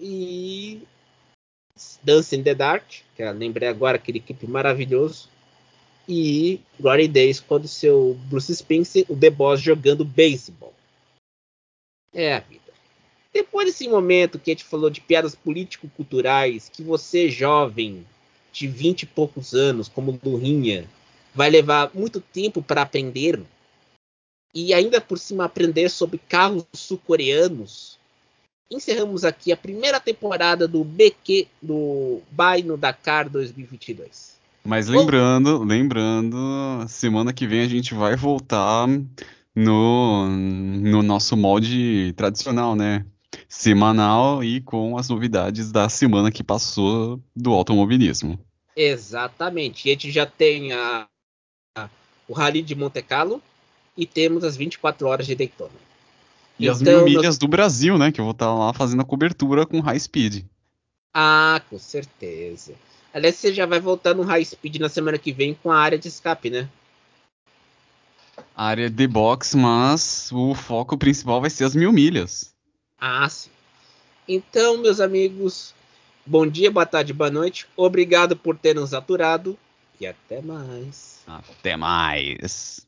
E. 0.00 0.80
Dance 2.02 2.34
in 2.34 2.42
the 2.42 2.54
Dark, 2.54 2.84
que 3.14 3.22
eu 3.22 3.30
lembrei 3.32 3.68
agora, 3.68 3.96
aquele 3.96 4.18
clipe 4.18 4.46
maravilhoso. 4.46 5.28
E 6.08 6.60
Glory 6.80 7.06
Days, 7.06 7.38
quando 7.38 7.68
seu 7.68 8.18
Bruce 8.30 8.50
Springsteen, 8.50 9.04
o 9.08 9.16
The 9.16 9.28
Boss 9.28 9.60
jogando 9.60 10.04
beisebol. 10.04 10.72
É 12.14 12.34
a 12.34 12.40
vida. 12.40 12.62
Depois 13.32 13.66
desse 13.66 13.86
momento 13.86 14.38
que 14.38 14.50
a 14.50 14.54
gente 14.54 14.64
falou 14.64 14.88
de 14.88 15.02
piadas 15.02 15.34
político-culturais, 15.34 16.70
que 16.70 16.82
você, 16.82 17.28
jovem, 17.28 18.06
de 18.52 18.66
20 18.66 19.02
e 19.02 19.06
poucos 19.06 19.52
anos, 19.52 19.86
como 19.86 20.12
do 20.12 20.36
Rinha, 20.36 20.88
vai 21.34 21.50
levar 21.50 21.90
muito 21.94 22.20
tempo 22.20 22.62
para 22.62 22.82
aprender 22.82 23.40
e 24.54 24.72
ainda 24.72 25.00
por 25.00 25.18
cima 25.18 25.44
aprender 25.44 25.90
sobre 25.90 26.18
carros 26.18 26.64
sul-coreanos. 26.72 27.98
Encerramos 28.70 29.24
aqui 29.24 29.52
a 29.52 29.56
primeira 29.56 30.00
temporada 30.00 30.66
do 30.66 30.82
BQ 30.82 31.46
do 31.60 32.20
Bai 32.30 32.62
no 32.62 32.76
Dakar 32.76 33.28
2022. 33.28 34.37
Mas 34.68 34.86
lembrando, 34.86 35.64
lembrando, 35.64 36.36
semana 36.88 37.32
que 37.32 37.46
vem 37.46 37.62
a 37.62 37.66
gente 37.66 37.94
vai 37.94 38.14
voltar 38.14 38.86
no, 39.54 40.28
no 40.28 41.02
nosso 41.02 41.34
molde 41.38 42.12
tradicional, 42.14 42.76
né? 42.76 43.06
Semanal 43.48 44.44
e 44.44 44.60
com 44.60 44.98
as 44.98 45.08
novidades 45.08 45.72
da 45.72 45.88
semana 45.88 46.30
que 46.30 46.44
passou 46.44 47.18
do 47.34 47.54
automobilismo. 47.54 48.38
Exatamente. 48.76 49.88
E 49.88 49.90
a 49.90 49.94
gente 49.94 50.10
já 50.10 50.26
tem 50.26 50.70
a, 50.74 51.08
a, 51.74 51.88
o 52.28 52.34
Rally 52.34 52.60
de 52.60 52.74
Monte 52.74 53.00
Carlo 53.00 53.40
e 53.96 54.04
temos 54.04 54.44
as 54.44 54.54
24 54.54 55.08
horas 55.08 55.26
de 55.26 55.34
Daytona. 55.34 55.70
E 56.58 56.64
então, 56.64 56.74
as 56.74 56.82
mil 56.82 57.04
milhas 57.06 57.24
nós... 57.24 57.38
do 57.38 57.48
Brasil, 57.48 57.96
né? 57.96 58.12
Que 58.12 58.20
eu 58.20 58.24
vou 58.26 58.32
estar 58.32 58.54
lá 58.54 58.74
fazendo 58.74 59.00
a 59.00 59.06
cobertura 59.06 59.64
com 59.64 59.80
high 59.80 59.98
speed. 59.98 60.44
Ah, 61.14 61.62
com 61.70 61.78
certeza. 61.78 62.74
Aliás, 63.12 63.36
você 63.36 63.52
já 63.52 63.66
vai 63.66 63.80
voltar 63.80 64.14
no 64.14 64.22
high 64.22 64.44
speed 64.44 64.76
na 64.76 64.88
semana 64.88 65.18
que 65.18 65.32
vem 65.32 65.54
com 65.54 65.70
a 65.70 65.78
área 65.78 65.98
de 65.98 66.08
escape, 66.08 66.50
né? 66.50 66.68
A 68.54 68.66
área 68.66 68.90
de 68.90 69.06
box, 69.06 69.54
mas 69.56 70.30
o 70.32 70.54
foco 70.54 70.96
principal 70.98 71.40
vai 71.40 71.50
ser 71.50 71.64
as 71.64 71.74
mil 71.74 71.92
milhas. 71.92 72.54
Ah, 73.00 73.28
sim. 73.28 73.50
Então, 74.28 74.78
meus 74.78 75.00
amigos, 75.00 75.74
Bom 76.30 76.46
dia, 76.46 76.70
boa 76.70 76.84
tarde, 76.84 77.14
boa 77.14 77.30
noite. 77.30 77.66
Obrigado 77.74 78.36
por 78.36 78.54
ter 78.54 78.74
nos 78.74 78.92
aturado 78.92 79.58
e 79.98 80.06
até 80.06 80.42
mais. 80.42 81.22
Até 81.26 81.74
mais. 81.74 82.86